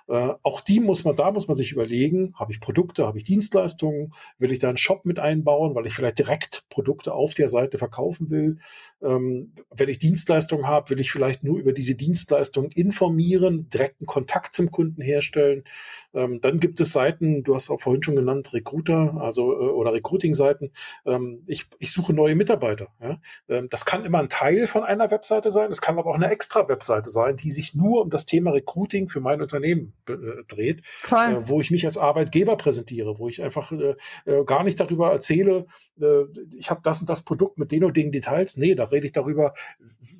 Äh, 0.09 0.35
auch 0.42 0.61
die 0.61 0.80
muss 0.80 1.04
man, 1.04 1.16
da 1.16 1.30
muss 1.30 1.49
man 1.49 1.56
sich 1.56 1.73
überlegen, 1.73 2.35
habe 2.38 2.52
ich 2.52 2.61
Produkte, 2.61 3.06
habe 3.06 3.18
ich 3.18 3.25
Dienstleistungen, 3.25 4.12
will 4.38 4.52
ich 4.52 4.59
da 4.59 4.68
einen 4.68 4.76
Shop 4.76 5.04
mit 5.06 5.18
einbauen, 5.18 5.75
weil 5.75 5.87
ich 5.87 5.94
vielleicht 5.94 6.18
direkt 6.18 6.64
Produkte 6.68 7.14
auf 7.14 7.30
Softwareseite 7.30 7.78
verkaufen 7.78 8.30
will. 8.30 8.59
Ähm, 9.02 9.52
wenn 9.70 9.88
ich 9.88 9.99
Dienstleistungen 9.99 10.66
habe, 10.66 10.90
will 10.90 11.00
ich 11.00 11.12
vielleicht 11.12 11.44
nur 11.44 11.59
über 11.59 11.73
diese 11.73 11.94
Dienstleistung 11.94 12.70
informieren, 12.73 13.68
direkten 13.70 14.06
Kontakt 14.06 14.54
zum 14.54 14.70
Kunden 14.70 15.02
herstellen. 15.02 15.64
Ähm, 16.12 16.40
dann 16.40 16.59
gibt 16.59 16.80
es 16.80 16.92
Seiten, 16.92 17.44
du 17.44 17.54
hast 17.54 17.70
auch 17.70 17.80
vorhin 17.80 18.02
schon 18.02 18.16
genannt, 18.16 18.52
Recruiter, 18.52 19.16
also 19.20 19.52
äh, 19.52 19.70
oder 19.70 19.92
Recruiting-Seiten. 19.92 20.73
Ähm, 21.06 21.42
ich, 21.47 21.66
ich 21.78 21.92
suche 21.92 22.12
neue 22.12 22.35
Mitarbeiter. 22.35 22.88
Ja? 23.00 23.20
Ähm, 23.49 23.68
das 23.70 23.85
kann 23.85 24.04
immer 24.04 24.18
ein 24.18 24.28
Teil 24.28 24.66
von 24.66 24.82
einer 24.82 25.11
Webseite 25.11 25.30
sein, 25.51 25.71
es 25.71 25.81
kann 25.81 25.99
aber 25.99 26.11
auch 26.11 26.17
eine 26.17 26.31
extra 26.31 26.69
Webseite 26.69 27.11
sein, 27.11 27.37
die 27.37 27.51
sich 27.51 27.75
nur 27.75 28.03
um 28.03 28.11
das 28.11 28.27
Thema 28.27 28.51
Recruiting 28.51 29.09
für 29.09 29.21
mein 29.21 29.41
Unternehmen 29.41 29.95
äh, 30.09 30.15
dreht, 30.49 30.83
äh, 31.11 31.37
wo 31.43 31.61
ich 31.61 31.71
mich 31.71 31.87
als 31.87 31.99
Arbeitgeber 31.99 32.57
präsentiere, 32.57 33.19
wo 33.19 33.29
ich 33.29 33.43
einfach 33.43 33.73
äh, 33.73 33.95
äh 34.27 34.45
gar 34.45 34.65
nicht 34.65 34.81
darüber 34.81 35.13
erzähle, 35.13 35.67
äh, 36.01 36.25
ich 36.57 36.71
habe 36.71 36.81
das 36.83 37.01
und 37.01 37.09
das 37.09 37.23
Produkt 37.23 37.59
mit 37.59 37.71
den 37.73 37.85
und 37.85 37.97
den 37.97 38.13
Details. 38.13 38.57
Nee, 38.57 38.75
da 38.75 38.85
rede 38.85 39.07
ich 39.07 39.13
darüber, 39.13 39.55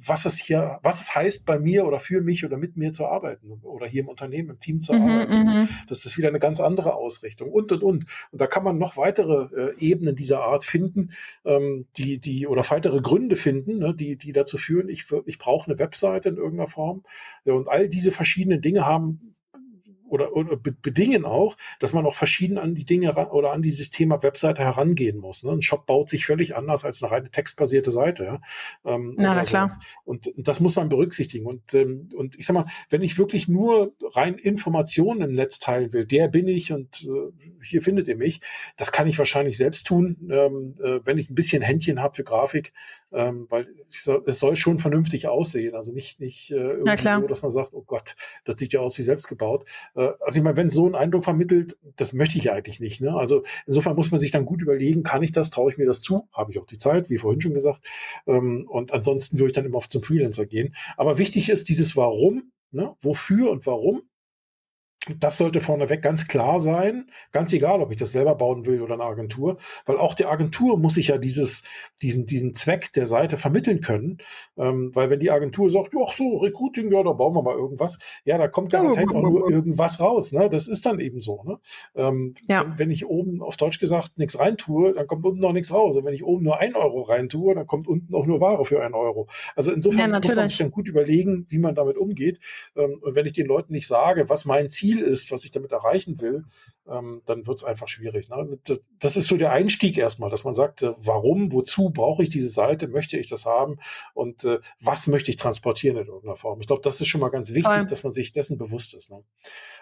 was 0.07 0.25
es 0.25 0.39
hier, 0.39 0.79
was 0.83 1.01
es 1.01 1.15
heißt, 1.15 1.47
bei 1.47 1.59
mir 1.59 1.87
oder 1.87 1.99
für 1.99 2.21
mich 2.21 2.45
oder 2.45 2.57
mit 2.57 2.77
mir 2.77 2.93
zu 2.93 3.07
arbeiten 3.07 3.51
oder 3.63 3.87
hier 3.87 4.03
im 4.03 4.09
Unternehmen, 4.09 4.51
im 4.51 4.61
Team 4.61 4.83
zu 4.83 4.93
mhm, 4.93 5.03
arbeiten. 5.03 5.45
Mhm. 5.45 5.69
Das 5.89 6.05
ist 6.05 6.17
wieder 6.19 6.29
eine 6.29 6.39
ganz 6.39 6.61
andere 6.61 6.95
Ausrichtung 6.95 7.51
und 7.51 7.73
und 7.73 7.83
und. 7.83 8.07
Und 8.31 8.41
da 8.41 8.47
kann 8.47 8.65
man 8.65 8.79
noch 8.79 8.97
weitere 8.97 9.49
äh, 9.55 9.79
Ebenen 9.79 10.17
dieser 10.17 10.43
Art 10.43 10.65
finden, 10.65 11.11
ähm, 11.45 11.87
die, 11.97 12.19
die 12.19 12.47
oder 12.47 12.69
weitere 12.71 13.01
Gründe 13.01 13.37
finden, 13.37 13.79
ne, 13.79 13.95
die, 13.95 14.17
die 14.17 14.33
dazu 14.33 14.59
führen, 14.59 14.89
ich, 14.89 15.00
ich 15.27 15.39
brauche 15.39 15.71
eine 15.71 15.79
Webseite 15.79 16.29
in 16.29 16.37
irgendeiner 16.37 16.69
Form. 16.69 17.05
Und 17.45 17.69
all 17.69 17.89
diese 17.89 18.13
verschiedenen 18.13 18.61
Dinge 18.61 18.87
haben 18.87 19.35
oder, 20.11 20.35
oder 20.37 20.57
bedingen 20.57 21.25
auch, 21.25 21.57
dass 21.79 21.93
man 21.93 22.05
auch 22.07 22.15
verschieden 22.15 22.59
an 22.59 22.75
die 22.75 22.85
Dinge 22.85 23.15
oder 23.31 23.53
an 23.53 23.63
dieses 23.63 23.91
Thema 23.91 24.23
Webseite 24.23 24.63
herangehen 24.63 25.19
muss. 25.19 25.43
Ne? 25.43 25.53
Ein 25.53 25.63
Shop 25.63 25.87
baut 25.87 26.09
sich 26.09 26.27
völlig 26.27 26.57
anders 26.57 26.85
als 26.85 27.03
eine 27.03 27.13
reine 27.13 27.31
textbasierte 27.31 27.91
Seite. 27.91 28.25
Ja? 28.25 28.41
Ähm, 28.85 29.15
na, 29.17 29.35
na 29.35 29.45
klar. 29.45 29.79
So. 29.81 30.11
Und 30.11 30.33
das 30.37 30.61
muss 30.61 30.77
man 30.77 30.89
berücksichtigen. 30.89 31.47
Und, 31.47 31.75
ähm, 31.75 32.09
und 32.15 32.39
ich 32.39 32.47
sag 32.47 32.55
mal, 32.55 32.67
wenn 32.89 33.03
ich 33.03 33.19
wirklich 33.19 33.49
nur 33.49 33.95
rein 34.15 34.35
Informationen 34.35 35.23
im 35.23 35.35
Netz 35.35 35.59
teilen 35.59 35.93
will, 35.93 36.07
der 36.07 36.29
bin 36.29 36.49
ich 36.49 36.73
und 36.73 37.05
äh, 37.05 37.33
hier 37.63 37.83
findet 37.83 38.09
ihr 38.09 38.17
mich, 38.17 38.41
das 38.77 38.93
kann 38.93 39.07
ich 39.07 39.19
wahrscheinlich 39.19 39.57
selbst 39.57 39.87
tun, 39.87 40.29
ähm, 40.31 40.75
äh, 40.83 41.01
wenn 41.05 41.19
ich 41.19 41.31
ein 41.31 41.35
bisschen 41.35 41.63
Händchen 41.63 42.01
habe 42.01 42.15
für 42.17 42.25
Grafik, 42.25 42.73
ähm, 43.13 43.47
weil 43.49 43.67
soll, 43.91 44.23
es 44.27 44.39
soll 44.39 44.57
schon 44.57 44.79
vernünftig 44.79 45.27
aussehen. 45.29 45.75
Also 45.75 45.93
nicht, 45.93 46.21
nicht 46.21 46.51
äh, 46.51 46.55
irgendwie 46.55 47.09
so, 47.09 47.27
dass 47.27 47.43
man 47.43 47.51
sagt, 47.51 47.75
oh 47.75 47.83
Gott, 47.83 48.15
das 48.45 48.59
sieht 48.59 48.73
ja 48.73 48.81
aus 48.81 48.97
wie 48.99 49.03
selbst 49.03 49.29
gebaut. 49.29 49.65
Äh, 49.95 50.00
also 50.21 50.39
ich 50.39 50.43
meine, 50.43 50.57
wenn 50.57 50.71
so 50.71 50.87
ein 50.87 50.95
Eindruck 50.95 51.25
vermittelt, 51.25 51.79
das 51.97 52.13
möchte 52.13 52.39
ich 52.39 52.45
ja 52.45 52.53
eigentlich 52.53 52.81
nicht. 52.81 53.01
Ne? 53.01 53.15
Also 53.15 53.43
insofern 53.67 53.97
muss 53.97 54.11
man 54.11 54.21
sich 54.21 54.31
dann 54.31 54.45
gut 54.45 54.63
überlegen, 54.63 55.03
kann 55.03 55.23
ich 55.23 55.33
das, 55.33 55.51
traue 55.51 55.71
ich 55.73 55.79
mir 55.79 55.87
das 55.87 56.03
zu, 56.03 56.29
habe 56.33 56.53
ich 56.53 56.59
auch 56.59 56.67
die 56.67 56.79
Zeit, 56.79 57.11
wie 57.11 57.19
vorhin 57.19 57.41
schon 57.41 57.55
gesagt. 57.55 57.87
Ähm, 58.27 58.67
und 58.69 58.93
ansonsten 58.93 59.39
würde 59.39 59.49
ich 59.49 59.55
dann 59.55 59.67
immer 59.67 59.79
auf 59.79 59.89
zum 59.89 60.03
Freelancer 60.03 60.47
gehen. 60.47 60.75
Aber 60.97 61.19
wichtig 61.19 61.49
ist 61.49 61.69
dieses 61.69 61.97
Warum, 61.97 62.53
ne? 62.71 62.95
wofür 63.01 63.51
und 63.51 63.67
warum 63.67 64.03
das 65.19 65.39
sollte 65.39 65.61
vorneweg 65.61 66.03
ganz 66.03 66.29
klar 66.29 66.61
sein, 66.61 67.07
ganz 67.33 67.53
egal, 67.55 67.81
ob 67.81 67.91
ich 67.91 67.97
das 67.97 68.13
selber 68.13 68.35
bauen 68.35 68.67
will 68.67 68.83
oder 68.83 68.95
eine 68.95 69.05
Agentur, 69.05 69.57
weil 69.87 69.97
auch 69.97 70.13
die 70.13 70.27
Agentur 70.27 70.79
muss 70.79 70.95
sich 70.95 71.09
ja 71.09 71.17
dieses, 71.17 71.63
diesen, 72.03 72.27
diesen 72.27 72.53
Zweck 72.53 72.93
der 72.93 73.07
Seite 73.07 73.39
vermitteln 73.39 73.81
können, 73.81 74.19
ähm, 74.59 74.95
weil 74.95 75.09
wenn 75.09 75.21
die 75.21 75.31
Agentur 75.31 75.71
sagt, 75.71 75.95
ach 76.07 76.13
so, 76.13 76.37
Recruiting, 76.37 76.93
ja, 76.93 77.03
da 77.03 77.13
bauen 77.13 77.35
wir 77.35 77.43
mal 77.43 77.57
irgendwas, 77.57 77.99
ja, 78.25 78.37
da 78.37 78.47
kommt 78.49 78.73
garantiert 78.73 79.09
auch 79.09 79.23
nur 79.23 79.51
irgendwas 79.51 80.01
raus, 80.01 80.33
ne? 80.33 80.51
Das 80.51 80.69
ist 80.69 80.85
dann 80.85 81.01
eben 81.01 81.23
so, 81.23 81.43
ne? 81.45 81.59
Ähm, 81.95 82.35
ja. 82.47 82.63
wenn, 82.63 82.79
wenn, 82.79 82.91
ich 82.91 83.07
oben 83.07 83.43
auf 83.43 83.57
Deutsch 83.57 83.81
gesagt 83.81 84.19
nichts 84.19 84.39
reintue, 84.39 84.93
dann 84.93 85.07
kommt 85.07 85.25
unten 85.25 85.41
noch 85.41 85.53
nichts 85.53 85.73
raus. 85.73 85.97
Und 85.97 86.05
wenn 86.05 86.15
ich 86.15 86.25
oben 86.25 86.45
nur 86.45 86.59
ein 86.59 86.75
Euro 86.75 87.03
reintue, 87.03 87.55
dann 87.55 87.67
kommt 87.67 87.89
unten 87.89 88.15
auch 88.15 88.27
nur 88.27 88.41
Ware 88.41 88.65
für 88.65 88.83
ein 88.83 88.95
Euro. 88.95 89.29
Also 89.57 89.73
insofern 89.73 90.13
ja, 90.13 90.19
muss 90.19 90.35
man 90.35 90.47
sich 90.47 90.59
dann 90.59 90.71
gut 90.71 90.89
überlegen, 90.89 91.47
wie 91.49 91.59
man 91.59 91.75
damit 91.75 91.97
umgeht. 91.97 92.39
Ähm, 92.77 92.99
und 93.01 93.15
wenn 93.15 93.27
ich 93.27 93.33
den 93.33 93.47
Leuten 93.47 93.73
nicht 93.73 93.87
sage, 93.87 94.29
was 94.29 94.45
mein 94.45 94.71
Ziel 94.71 94.90
Ziel 94.91 95.01
ist, 95.01 95.31
was 95.31 95.45
ich 95.45 95.51
damit 95.51 95.73
erreichen 95.73 96.21
will, 96.21 96.45
ähm, 96.91 97.23
dann 97.27 97.47
wird 97.47 97.59
es 97.59 97.65
einfach 97.65 97.89
schwierig. 97.89 98.29
Ne? 98.29 98.59
Das, 98.65 98.81
das, 98.99 99.17
ist 99.17 99.29
so 99.29 99.37
der 99.37 99.53
Einstieg 99.53 99.97
erstmal, 99.97 100.31
dass 100.31 100.45
man 100.45 100.55
sagt, 100.55 100.83
äh, 100.83 100.93
warum, 100.99 101.53
wozu 101.53 101.91
brauche 101.91 102.23
ich 102.23 102.29
diese 102.29 102.49
Seite, 102.49 102.89
möchte 102.89 103.17
ich 103.17 103.29
das 103.29 103.47
haben 103.47 103.79
und 104.15 104.45
äh, 104.45 104.59
was 104.81 105.07
möchte 105.07 105.31
ich 105.31 105.37
transportieren 105.37 105.97
in 105.97 106.07
irgendeiner 106.07 106.37
Form. 106.37 106.61
Ich 106.61 106.67
glaube, 106.67 106.83
das 106.83 107.01
ist 107.01 107.09
schon 107.09 107.21
mal 107.21 107.29
ganz 107.29 107.51
wichtig, 107.51 107.73
Voll. 107.73 107.87
dass 107.87 108.05
man 108.05 108.13
sich 108.13 108.33
dessen 108.33 108.59
bewusst 108.59 108.95
ist. 108.95 109.11
Ne? 109.11 109.23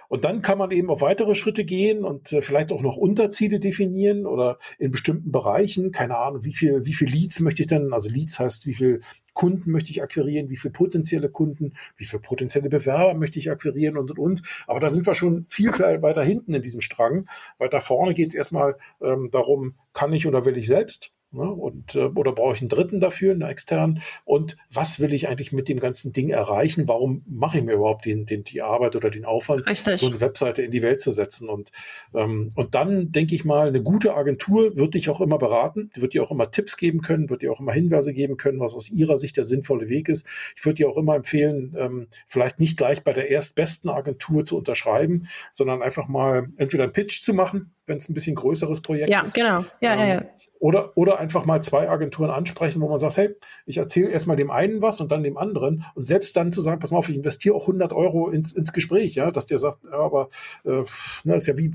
Und 0.09 0.25
dann 0.25 0.41
kann 0.41 0.57
man 0.57 0.71
eben 0.71 0.91
auf 0.91 1.03
weitere 1.03 1.35
Schritte 1.35 1.65
gehen 1.65 2.05
und 2.05 2.33
äh, 2.33 2.43
vielleicht 2.43 2.73
auch 2.73 2.81
noch 2.81 2.97
Unterziele 2.97 3.61
definieren 3.61 4.27
oder 4.27 4.59
in 4.79 4.91
bestimmten 4.91 5.31
Bereichen, 5.31 5.93
keine 5.93 6.17
Ahnung, 6.17 6.45
wie 6.45 6.55
viel, 6.55 6.87
wie 6.87 6.95
viel 6.95 7.09
Leads 7.09 7.41
möchte 7.41 7.63
ich 7.63 7.69
denn, 7.69 7.93
also 7.93 8.09
Leads 8.09 8.39
heißt, 8.39 8.67
wie 8.67 8.75
viel 8.75 9.01
Kunden 9.35 9.71
möchte 9.71 9.91
ich 9.91 10.03
akquirieren, 10.03 10.51
wie 10.51 10.57
viel 10.57 10.73
potenzielle 10.73 11.29
Kunden, 11.29 11.75
wie 11.97 12.07
viel 12.07 12.19
potenzielle 12.19 12.69
Bewerber 12.69 13.15
möchte 13.15 13.39
ich 13.39 13.51
akquirieren 13.51 13.97
und 13.97 14.11
und 14.11 14.19
und. 14.19 14.43
Aber 14.67 14.81
da 14.81 14.91
sind 14.91 15.07
wir 15.07 15.15
schon 15.15 15.47
viel, 15.49 15.73
viel 15.73 16.03
weiter 16.03 16.25
hinten 16.25 16.55
in 16.55 16.63
diesem 16.63 16.81
Strang. 16.99 17.29
Weiter 17.59 17.81
vorne 17.81 18.13
geht 18.13 18.29
es 18.29 18.35
erstmal 18.35 18.77
ähm, 19.01 19.31
darum, 19.31 19.77
kann 19.93 20.13
ich 20.13 20.27
oder 20.27 20.45
will 20.45 20.59
ich 20.59 20.67
selbst 20.67 21.15
Ne? 21.31 21.43
Und, 21.43 21.95
äh, 21.95 22.05
oder 22.05 22.33
brauche 22.33 22.55
ich 22.55 22.63
einen 22.63 22.71
Dritten 22.71 23.01
dafür, 23.01 23.33
einen 23.33 23.43
externen? 23.43 24.01
Und 24.25 24.57
was 24.73 24.99
will 24.99 25.13
ich 25.13 25.29
eigentlich 25.29 25.53
mit 25.53 25.69
dem 25.69 25.79
ganzen 25.79 26.13
Ding 26.13 26.31
erreichen? 26.31 26.89
Warum 26.89 27.23
mache 27.27 27.59
ich 27.59 27.65
mir 27.65 27.75
überhaupt 27.75 28.07
den, 28.07 28.25
den, 28.25 28.45
die 28.45 28.63
Arbeit 28.63 28.97
oder 28.97 29.11
den 29.11 29.27
Aufwand, 29.27 29.67
Richtig. 29.67 30.01
so 30.01 30.07
eine 30.07 30.21
Webseite 30.21 30.63
in 30.63 30.71
die 30.71 30.81
Welt 30.81 31.03
zu 31.03 31.11
setzen? 31.11 31.51
Und, 31.51 31.71
ähm, 32.15 32.53
und 32.55 32.75
dann 32.75 33.13
denke 33.13 33.35
ich 33.35 33.45
mal, 33.45 33.69
eine 33.69 33.83
gute 33.83 34.15
Agentur 34.15 34.75
wird 34.77 34.95
dich 34.95 35.11
auch 35.11 35.21
immer 35.21 35.37
beraten, 35.37 35.91
wird 35.95 36.15
dir 36.15 36.23
auch 36.23 36.31
immer 36.31 36.51
Tipps 36.51 36.79
geben 36.79 37.03
können, 37.03 37.29
wird 37.29 37.43
dir 37.43 37.53
auch 37.53 37.61
immer 37.61 37.73
Hinweise 37.73 38.15
geben 38.15 38.39
können, 38.39 38.59
was 38.59 38.75
aus 38.75 38.89
ihrer 38.89 39.19
Sicht 39.19 39.37
der 39.37 39.45
sinnvolle 39.45 39.91
Weg 39.91 40.09
ist. 40.09 40.27
Ich 40.57 40.65
würde 40.65 40.77
dir 40.77 40.89
auch 40.89 40.97
immer 40.97 41.15
empfehlen, 41.15 41.75
ähm, 41.77 42.07
vielleicht 42.27 42.59
nicht 42.59 42.79
gleich 42.79 43.05
bei 43.05 43.13
der 43.13 43.29
erstbesten 43.29 43.91
Agentur 43.91 44.47
zu 44.47 44.57
unterschreiben, 44.57 45.29
sondern 45.53 45.83
einfach 45.83 46.09
mal 46.09 46.49
entweder 46.57 46.85
einen 46.85 46.93
Pitch 46.93 47.23
zu 47.23 47.35
machen, 47.35 47.75
wenn 47.85 47.99
es 47.99 48.09
ein 48.09 48.15
bisschen 48.15 48.35
größeres 48.35 48.81
Projekt 48.81 49.11
ja, 49.11 49.23
ist. 49.23 49.37
Ja, 49.37 49.59
genau. 49.61 49.69
Ja, 49.81 49.93
ähm, 49.93 49.99
ja, 50.01 50.07
ja. 50.07 50.25
Oder, 50.61 50.97
oder 50.97 51.19
einfach 51.19 51.45
mal 51.45 51.63
zwei 51.63 51.89
Agenturen 51.89 52.31
ansprechen, 52.31 52.81
wo 52.81 52.89
man 52.89 52.99
sagt, 52.99 53.17
hey, 53.17 53.37
ich 53.67 53.77
erzähle 53.77 54.11
erstmal 54.11 54.37
dem 54.37 54.51
einen 54.51 54.83
was 54.83 55.01
und 55.01 55.13
dann 55.13 55.23
dem 55.23 55.37
anderen. 55.37 55.85
Und 55.95 56.03
selbst 56.03 56.37
dann 56.37 56.53
zu 56.53 56.61
sagen, 56.61 56.81
pass 56.81 56.91
mal 56.91 56.99
auf, 56.99 57.09
ich 57.09 57.17
investiere 57.17 57.55
auch 57.55 57.63
100 57.63 57.93
Euro 57.93 58.29
ins, 58.29 58.53
ins 58.53 58.73
Gespräch, 58.73 59.15
ja, 59.15 59.31
dass 59.31 59.47
der 59.47 59.59
sagt, 59.59 59.79
ja, 59.85 59.99
aber 59.99 60.29
äh, 60.65 60.83
ne, 61.25 61.37
ist 61.37 61.47
ja 61.47 61.57
wie, 61.57 61.73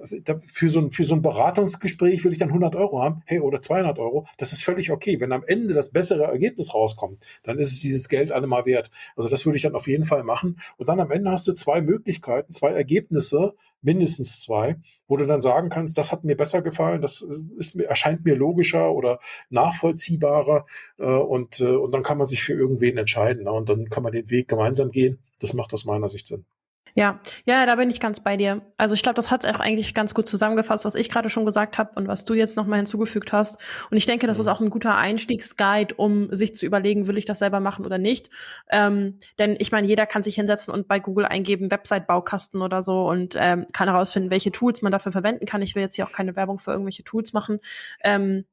also 0.00 0.16
für 0.46 0.68
so, 0.68 0.80
ein, 0.80 0.90
für 0.90 1.04
so 1.04 1.14
ein 1.14 1.22
Beratungsgespräch 1.22 2.24
will 2.24 2.32
ich 2.32 2.38
dann 2.38 2.48
100 2.48 2.74
Euro 2.76 3.02
haben, 3.02 3.22
hey, 3.26 3.40
oder 3.40 3.60
200 3.60 3.98
Euro, 3.98 4.26
das 4.38 4.52
ist 4.52 4.62
völlig 4.62 4.90
okay. 4.90 5.20
Wenn 5.20 5.32
am 5.32 5.44
Ende 5.46 5.74
das 5.74 5.90
bessere 5.90 6.24
Ergebnis 6.24 6.74
rauskommt, 6.74 7.24
dann 7.42 7.58
ist 7.58 7.72
es 7.72 7.80
dieses 7.80 8.08
Geld 8.08 8.32
allemal 8.32 8.66
wert. 8.66 8.90
Also 9.16 9.28
das 9.28 9.46
würde 9.46 9.56
ich 9.56 9.62
dann 9.62 9.74
auf 9.74 9.86
jeden 9.86 10.04
Fall 10.04 10.24
machen. 10.24 10.60
Und 10.76 10.88
dann 10.88 11.00
am 11.00 11.10
Ende 11.10 11.30
hast 11.30 11.46
du 11.48 11.52
zwei 11.52 11.80
Möglichkeiten, 11.80 12.52
zwei 12.52 12.70
Ergebnisse, 12.70 13.54
mindestens 13.82 14.40
zwei, 14.40 14.76
wo 15.08 15.16
du 15.16 15.26
dann 15.26 15.40
sagen 15.40 15.68
kannst, 15.68 15.98
das 15.98 16.12
hat 16.12 16.24
mir 16.24 16.36
besser 16.36 16.62
gefallen, 16.62 17.02
das 17.02 17.22
ist, 17.22 17.76
erscheint 17.76 18.24
mir 18.24 18.36
logischer 18.36 18.92
oder 18.92 19.20
nachvollziehbarer 19.50 20.66
äh, 20.98 21.04
und, 21.04 21.60
äh, 21.60 21.66
und 21.66 21.92
dann 21.92 22.02
kann 22.02 22.18
man 22.18 22.26
sich 22.26 22.42
für 22.42 22.52
irgendwen 22.52 22.98
entscheiden 22.98 23.44
ne? 23.44 23.52
und 23.52 23.68
dann 23.68 23.88
kann 23.88 24.02
man 24.02 24.12
den 24.12 24.30
Weg 24.30 24.48
gemeinsam 24.48 24.90
gehen. 24.90 25.18
Das 25.38 25.54
macht 25.54 25.72
aus 25.72 25.84
meiner 25.84 26.08
Sicht 26.08 26.26
Sinn. 26.26 26.44
Ja, 26.94 27.20
ja, 27.44 27.66
da 27.66 27.76
bin 27.76 27.90
ich 27.90 28.00
ganz 28.00 28.20
bei 28.20 28.36
dir. 28.36 28.62
Also 28.76 28.94
ich 28.94 29.02
glaube, 29.02 29.14
das 29.14 29.30
hat 29.30 29.44
es 29.44 29.54
auch 29.54 29.60
eigentlich 29.60 29.94
ganz 29.94 30.14
gut 30.14 30.28
zusammengefasst, 30.28 30.84
was 30.84 30.94
ich 30.94 31.08
gerade 31.08 31.28
schon 31.28 31.46
gesagt 31.46 31.78
habe 31.78 31.92
und 31.94 32.08
was 32.08 32.24
du 32.24 32.34
jetzt 32.34 32.56
nochmal 32.56 32.78
hinzugefügt 32.78 33.32
hast. 33.32 33.58
Und 33.90 33.96
ich 33.96 34.06
denke, 34.06 34.26
das 34.26 34.38
mhm. 34.38 34.42
ist 34.42 34.48
auch 34.48 34.60
ein 34.60 34.70
guter 34.70 34.96
Einstiegsguide, 34.96 35.94
um 35.94 36.34
sich 36.34 36.54
zu 36.54 36.66
überlegen, 36.66 37.06
will 37.06 37.18
ich 37.18 37.24
das 37.24 37.38
selber 37.38 37.60
machen 37.60 37.84
oder 37.86 37.98
nicht. 37.98 38.30
Ähm, 38.70 39.18
denn 39.38 39.56
ich 39.58 39.72
meine, 39.72 39.86
jeder 39.86 40.06
kann 40.06 40.22
sich 40.22 40.34
hinsetzen 40.34 40.72
und 40.72 40.88
bei 40.88 40.98
Google 40.98 41.26
eingeben, 41.26 41.70
Website-Baukasten 41.70 42.62
oder 42.62 42.82
so 42.82 43.08
und 43.08 43.36
ähm, 43.38 43.66
kann 43.72 43.88
herausfinden, 43.88 44.30
welche 44.30 44.52
Tools 44.52 44.82
man 44.82 44.92
dafür 44.92 45.12
verwenden 45.12 45.46
kann. 45.46 45.62
Ich 45.62 45.74
will 45.74 45.82
jetzt 45.82 45.96
hier 45.96 46.06
auch 46.06 46.12
keine 46.12 46.36
Werbung 46.36 46.58
für 46.58 46.72
irgendwelche 46.72 47.04
Tools 47.04 47.32
machen. 47.32 47.60
Ähm, 48.02 48.44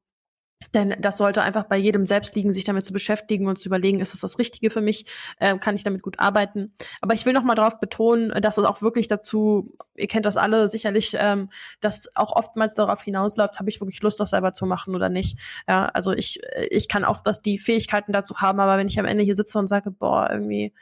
denn 0.74 0.96
das 1.00 1.18
sollte 1.18 1.42
einfach 1.42 1.64
bei 1.64 1.76
jedem 1.76 2.04
selbst 2.04 2.34
liegen, 2.34 2.52
sich 2.52 2.64
damit 2.64 2.84
zu 2.84 2.92
beschäftigen 2.92 3.46
und 3.46 3.58
zu 3.58 3.68
überlegen, 3.68 4.00
ist 4.00 4.12
das 4.12 4.20
das 4.20 4.38
Richtige 4.38 4.70
für 4.70 4.80
mich? 4.80 5.06
Äh, 5.38 5.56
kann 5.58 5.74
ich 5.74 5.84
damit 5.84 6.02
gut 6.02 6.18
arbeiten? 6.18 6.72
Aber 7.00 7.14
ich 7.14 7.24
will 7.26 7.32
noch 7.32 7.44
mal 7.44 7.54
darauf 7.54 7.80
betonen, 7.80 8.30
dass 8.42 8.58
es 8.58 8.64
auch 8.64 8.82
wirklich 8.82 9.08
dazu, 9.08 9.74
ihr 9.96 10.08
kennt 10.08 10.26
das 10.26 10.36
alle 10.36 10.68
sicherlich, 10.68 11.16
ähm, 11.18 11.50
dass 11.80 12.14
auch 12.16 12.32
oftmals 12.32 12.74
darauf 12.74 13.02
hinausläuft, 13.02 13.58
habe 13.58 13.70
ich 13.70 13.80
wirklich 13.80 14.02
Lust, 14.02 14.20
das 14.20 14.30
selber 14.30 14.52
zu 14.52 14.66
machen 14.66 14.94
oder 14.94 15.08
nicht? 15.08 15.38
Ja, 15.68 15.86
also 15.86 16.12
ich, 16.12 16.40
ich 16.70 16.88
kann 16.88 17.04
auch 17.04 17.22
das, 17.22 17.40
die 17.40 17.58
Fähigkeiten 17.58 18.12
dazu 18.12 18.38
haben, 18.38 18.60
aber 18.60 18.78
wenn 18.78 18.88
ich 18.88 18.98
am 18.98 19.06
Ende 19.06 19.24
hier 19.24 19.36
sitze 19.36 19.58
und 19.58 19.68
sage, 19.68 19.90
boah, 19.90 20.28
irgendwie 20.30 20.74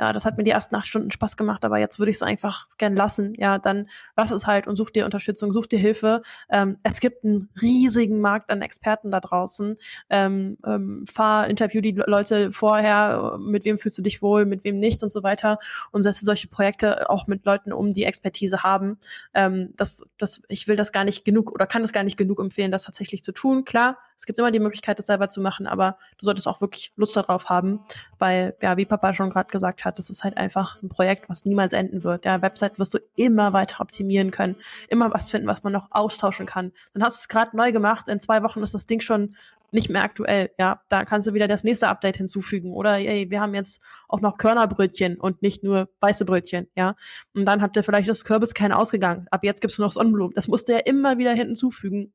ja, 0.00 0.14
das 0.14 0.24
hat 0.24 0.38
mir 0.38 0.44
die 0.44 0.50
ersten 0.50 0.74
acht 0.76 0.86
Stunden 0.86 1.10
Spaß 1.10 1.36
gemacht, 1.36 1.62
aber 1.62 1.78
jetzt 1.78 1.98
würde 1.98 2.08
ich 2.08 2.16
es 2.16 2.22
einfach 2.22 2.68
gern 2.78 2.96
lassen. 2.96 3.34
Ja, 3.36 3.58
dann 3.58 3.86
lass 4.16 4.30
es 4.30 4.46
halt 4.46 4.66
und 4.66 4.76
such 4.76 4.88
dir 4.88 5.04
Unterstützung, 5.04 5.52
such 5.52 5.66
dir 5.66 5.78
Hilfe. 5.78 6.22
Ähm, 6.48 6.78
es 6.82 7.00
gibt 7.00 7.22
einen 7.22 7.50
riesigen 7.60 8.18
Markt 8.22 8.50
an 8.50 8.62
Experten 8.62 9.10
da 9.10 9.20
draußen. 9.20 9.76
Ähm, 10.08 10.56
ähm, 10.64 11.04
fahr, 11.06 11.48
interview 11.48 11.82
die 11.82 11.92
Leute 12.06 12.50
vorher, 12.50 13.36
mit 13.38 13.66
wem 13.66 13.76
fühlst 13.76 13.98
du 13.98 14.02
dich 14.02 14.22
wohl, 14.22 14.46
mit 14.46 14.64
wem 14.64 14.78
nicht 14.78 15.02
und 15.02 15.12
so 15.12 15.22
weiter 15.22 15.58
und 15.92 16.00
setze 16.00 16.24
solche 16.24 16.48
Projekte 16.48 17.10
auch 17.10 17.26
mit 17.26 17.44
Leuten 17.44 17.70
um, 17.70 17.92
die 17.92 18.04
Expertise 18.04 18.62
haben. 18.62 18.96
Ähm, 19.34 19.74
das, 19.76 20.02
das, 20.16 20.40
ich 20.48 20.66
will 20.66 20.76
das 20.76 20.92
gar 20.92 21.04
nicht 21.04 21.26
genug 21.26 21.52
oder 21.52 21.66
kann 21.66 21.82
das 21.82 21.92
gar 21.92 22.04
nicht 22.04 22.16
genug 22.16 22.40
empfehlen, 22.40 22.72
das 22.72 22.84
tatsächlich 22.84 23.22
zu 23.22 23.32
tun. 23.32 23.66
Klar, 23.66 23.98
Es 24.20 24.26
gibt 24.26 24.38
immer 24.38 24.50
die 24.50 24.58
Möglichkeit, 24.58 24.98
das 24.98 25.06
selber 25.06 25.30
zu 25.30 25.40
machen, 25.40 25.66
aber 25.66 25.96
du 26.18 26.26
solltest 26.26 26.46
auch 26.46 26.60
wirklich 26.60 26.92
Lust 26.96 27.16
darauf 27.16 27.48
haben, 27.48 27.80
weil, 28.18 28.54
ja, 28.60 28.76
wie 28.76 28.84
Papa 28.84 29.14
schon 29.14 29.30
gerade 29.30 29.50
gesagt 29.50 29.86
hat, 29.86 29.98
das 29.98 30.10
ist 30.10 30.24
halt 30.24 30.36
einfach 30.36 30.80
ein 30.82 30.90
Projekt, 30.90 31.30
was 31.30 31.46
niemals 31.46 31.72
enden 31.72 32.04
wird. 32.04 32.26
Ja, 32.26 32.42
Website 32.42 32.78
wirst 32.78 32.92
du 32.92 32.98
immer 33.16 33.54
weiter 33.54 33.80
optimieren 33.80 34.30
können, 34.30 34.56
immer 34.90 35.10
was 35.10 35.30
finden, 35.30 35.48
was 35.48 35.62
man 35.62 35.72
noch 35.72 35.88
austauschen 35.90 36.44
kann. 36.44 36.70
Dann 36.92 37.02
hast 37.02 37.16
du 37.16 37.20
es 37.20 37.28
gerade 37.28 37.56
neu 37.56 37.72
gemacht, 37.72 38.08
in 38.08 38.20
zwei 38.20 38.42
Wochen 38.42 38.62
ist 38.62 38.74
das 38.74 38.86
Ding 38.86 39.00
schon 39.00 39.36
nicht 39.72 39.88
mehr 39.88 40.02
aktuell. 40.02 40.50
Ja, 40.58 40.82
da 40.90 41.06
kannst 41.06 41.26
du 41.26 41.32
wieder 41.32 41.48
das 41.48 41.64
nächste 41.64 41.88
Update 41.88 42.18
hinzufügen. 42.18 42.74
Oder 42.74 42.98
ey, 42.98 43.30
wir 43.30 43.40
haben 43.40 43.54
jetzt 43.54 43.80
auch 44.06 44.20
noch 44.20 44.36
Körnerbrötchen 44.36 45.16
und 45.18 45.40
nicht 45.40 45.64
nur 45.64 45.88
weiße 46.00 46.26
Brötchen. 46.26 46.68
Ja, 46.76 46.94
und 47.32 47.46
dann 47.46 47.62
habt 47.62 47.74
ihr 47.74 47.84
vielleicht 47.84 48.08
das 48.10 48.24
Kürbiskern 48.24 48.72
ausgegangen. 48.72 49.28
Ab 49.30 49.44
jetzt 49.44 49.62
gibt's 49.62 49.78
nur 49.78 49.86
noch 49.86 49.92
Sonnenblumen. 49.92 50.34
Das 50.34 50.46
musst 50.46 50.68
du 50.68 50.74
ja 50.74 50.80
immer 50.80 51.16
wieder 51.16 51.32
hinzufügen. 51.32 52.12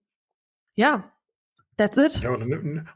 Ja, 0.75 1.14
That's 1.77 1.97
it. 1.97 2.21
Ja, 2.23 2.31
oder, 2.31 2.45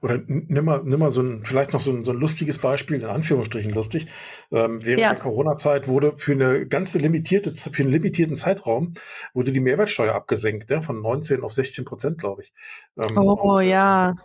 oder 0.01 0.21
nimm 0.27 0.65
mal, 0.65 0.81
nimm 0.85 0.99
mal 0.99 1.11
so 1.11 1.21
ein, 1.21 1.43
vielleicht 1.43 1.73
noch 1.73 1.81
so 1.81 1.91
ein, 1.91 2.05
so 2.05 2.11
ein 2.11 2.17
lustiges 2.17 2.59
Beispiel, 2.59 3.01
in 3.01 3.05
Anführungsstrichen 3.05 3.73
lustig. 3.73 4.07
Ähm, 4.51 4.85
während 4.85 5.01
ja. 5.01 5.09
der 5.09 5.19
Corona-Zeit 5.19 5.89
wurde 5.89 6.13
für 6.17 6.31
eine 6.31 6.65
ganze 6.65 6.97
limitierte, 6.97 7.53
für 7.55 7.83
einen 7.83 7.91
limitierten 7.91 8.37
Zeitraum 8.37 8.93
wurde 9.33 9.51
die 9.51 9.59
Mehrwertsteuer 9.59 10.15
abgesenkt, 10.15 10.69
ja, 10.69 10.81
von 10.81 11.01
19 11.01 11.43
auf 11.43 11.51
16 11.51 11.83
Prozent, 11.83 12.19
glaube 12.19 12.43
ich. 12.43 12.53
Ähm, 12.97 13.17
oh, 13.17 13.57
und, 13.57 13.65
ja. 13.65 14.15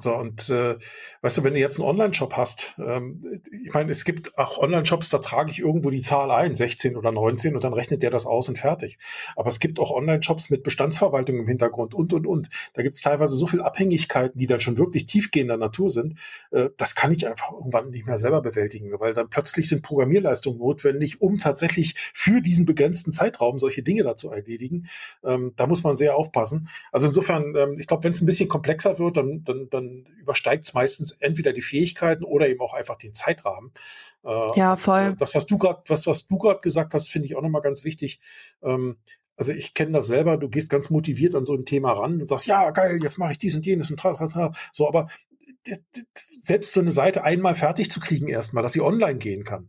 So, 0.00 0.14
und 0.14 0.48
äh, 0.48 0.76
weißt 1.22 1.38
du, 1.38 1.42
wenn 1.42 1.54
du 1.54 1.58
jetzt 1.58 1.80
einen 1.80 1.88
Online-Shop 1.88 2.34
hast, 2.36 2.76
ähm, 2.78 3.40
ich 3.50 3.74
meine, 3.74 3.90
es 3.90 4.04
gibt 4.04 4.38
auch 4.38 4.58
Online-Shops, 4.58 5.10
da 5.10 5.18
trage 5.18 5.50
ich 5.50 5.58
irgendwo 5.58 5.90
die 5.90 6.02
Zahl 6.02 6.30
ein, 6.30 6.54
16 6.54 6.94
oder 6.94 7.10
19, 7.10 7.56
und 7.56 7.64
dann 7.64 7.72
rechnet 7.72 8.04
der 8.04 8.10
das 8.10 8.24
aus 8.24 8.48
und 8.48 8.60
fertig. 8.60 8.98
Aber 9.34 9.48
es 9.48 9.58
gibt 9.58 9.80
auch 9.80 9.90
Online-Shops 9.90 10.50
mit 10.50 10.62
Bestandsverwaltung 10.62 11.38
im 11.38 11.48
Hintergrund 11.48 11.94
und, 11.94 12.12
und, 12.12 12.28
und. 12.28 12.48
Da 12.74 12.82
gibt 12.82 12.94
es 12.94 13.02
teilweise 13.02 13.34
so 13.34 13.48
viel 13.48 13.60
Abhängigkeiten, 13.60 14.38
die 14.38 14.46
dann 14.46 14.60
schon 14.60 14.78
wirklich 14.78 15.06
tiefgehender 15.06 15.56
Natur 15.56 15.90
sind. 15.90 16.20
Äh, 16.52 16.70
das 16.76 16.94
kann 16.94 17.10
ich 17.10 17.26
einfach 17.26 17.50
irgendwann 17.50 17.90
nicht 17.90 18.06
mehr 18.06 18.18
selber 18.18 18.40
bewältigen, 18.40 18.92
weil 19.00 19.14
dann 19.14 19.28
plötzlich 19.28 19.68
sind 19.68 19.82
Programmierleistungen 19.82 20.60
notwendig, 20.60 21.20
um 21.20 21.38
tatsächlich 21.38 21.96
für 22.14 22.40
diesen 22.40 22.66
begrenzten 22.66 23.10
Zeitraum 23.10 23.58
solche 23.58 23.82
Dinge 23.82 24.04
da 24.04 24.14
zu 24.14 24.30
erledigen. 24.30 24.88
Ähm, 25.24 25.54
da 25.56 25.66
muss 25.66 25.82
man 25.82 25.96
sehr 25.96 26.14
aufpassen. 26.14 26.68
Also 26.92 27.08
insofern, 27.08 27.56
ähm, 27.56 27.76
ich 27.80 27.88
glaube, 27.88 28.04
wenn 28.04 28.12
es 28.12 28.22
ein 28.22 28.26
bisschen 28.26 28.48
komplexer 28.48 29.00
wird, 29.00 29.16
dann, 29.16 29.42
dann, 29.42 29.66
dann 29.70 29.87
übersteigt 30.20 30.64
es 30.66 30.74
meistens 30.74 31.12
entweder 31.12 31.52
die 31.52 31.62
Fähigkeiten 31.62 32.24
oder 32.24 32.48
eben 32.48 32.60
auch 32.60 32.74
einfach 32.74 32.96
den 32.96 33.14
Zeitrahmen. 33.14 33.72
Äh, 34.24 34.58
ja, 34.58 34.76
voll. 34.76 35.14
Das, 35.18 35.34
was 35.34 35.46
du 35.46 35.58
gerade, 35.58 35.82
was, 35.88 36.06
was 36.06 36.26
du 36.26 36.38
gerade 36.38 36.60
gesagt 36.60 36.94
hast, 36.94 37.08
finde 37.08 37.26
ich 37.26 37.36
auch 37.36 37.42
nochmal 37.42 37.62
ganz 37.62 37.84
wichtig. 37.84 38.20
Ähm, 38.62 38.98
also 39.36 39.52
ich 39.52 39.72
kenne 39.72 39.92
das 39.92 40.08
selber, 40.08 40.36
du 40.36 40.48
gehst 40.48 40.68
ganz 40.68 40.90
motiviert 40.90 41.36
an 41.36 41.44
so 41.44 41.54
ein 41.54 41.64
Thema 41.64 41.92
ran 41.92 42.20
und 42.20 42.28
sagst, 42.28 42.46
ja, 42.46 42.70
geil, 42.70 42.98
jetzt 43.00 43.18
mache 43.18 43.32
ich 43.32 43.38
dies 43.38 43.54
und 43.54 43.64
jenes 43.64 43.90
und 43.90 43.98
tra, 43.98 44.12
tra, 44.12 44.26
tra. 44.26 44.52
So, 44.72 44.88
aber 44.88 45.08
selbst 46.40 46.72
so 46.72 46.80
eine 46.80 46.90
Seite 46.90 47.24
einmal 47.24 47.54
fertig 47.54 47.90
zu 47.90 48.00
kriegen 48.00 48.28
erstmal, 48.28 48.62
dass 48.62 48.72
sie 48.72 48.80
online 48.80 49.18
gehen 49.18 49.44
kann. 49.44 49.68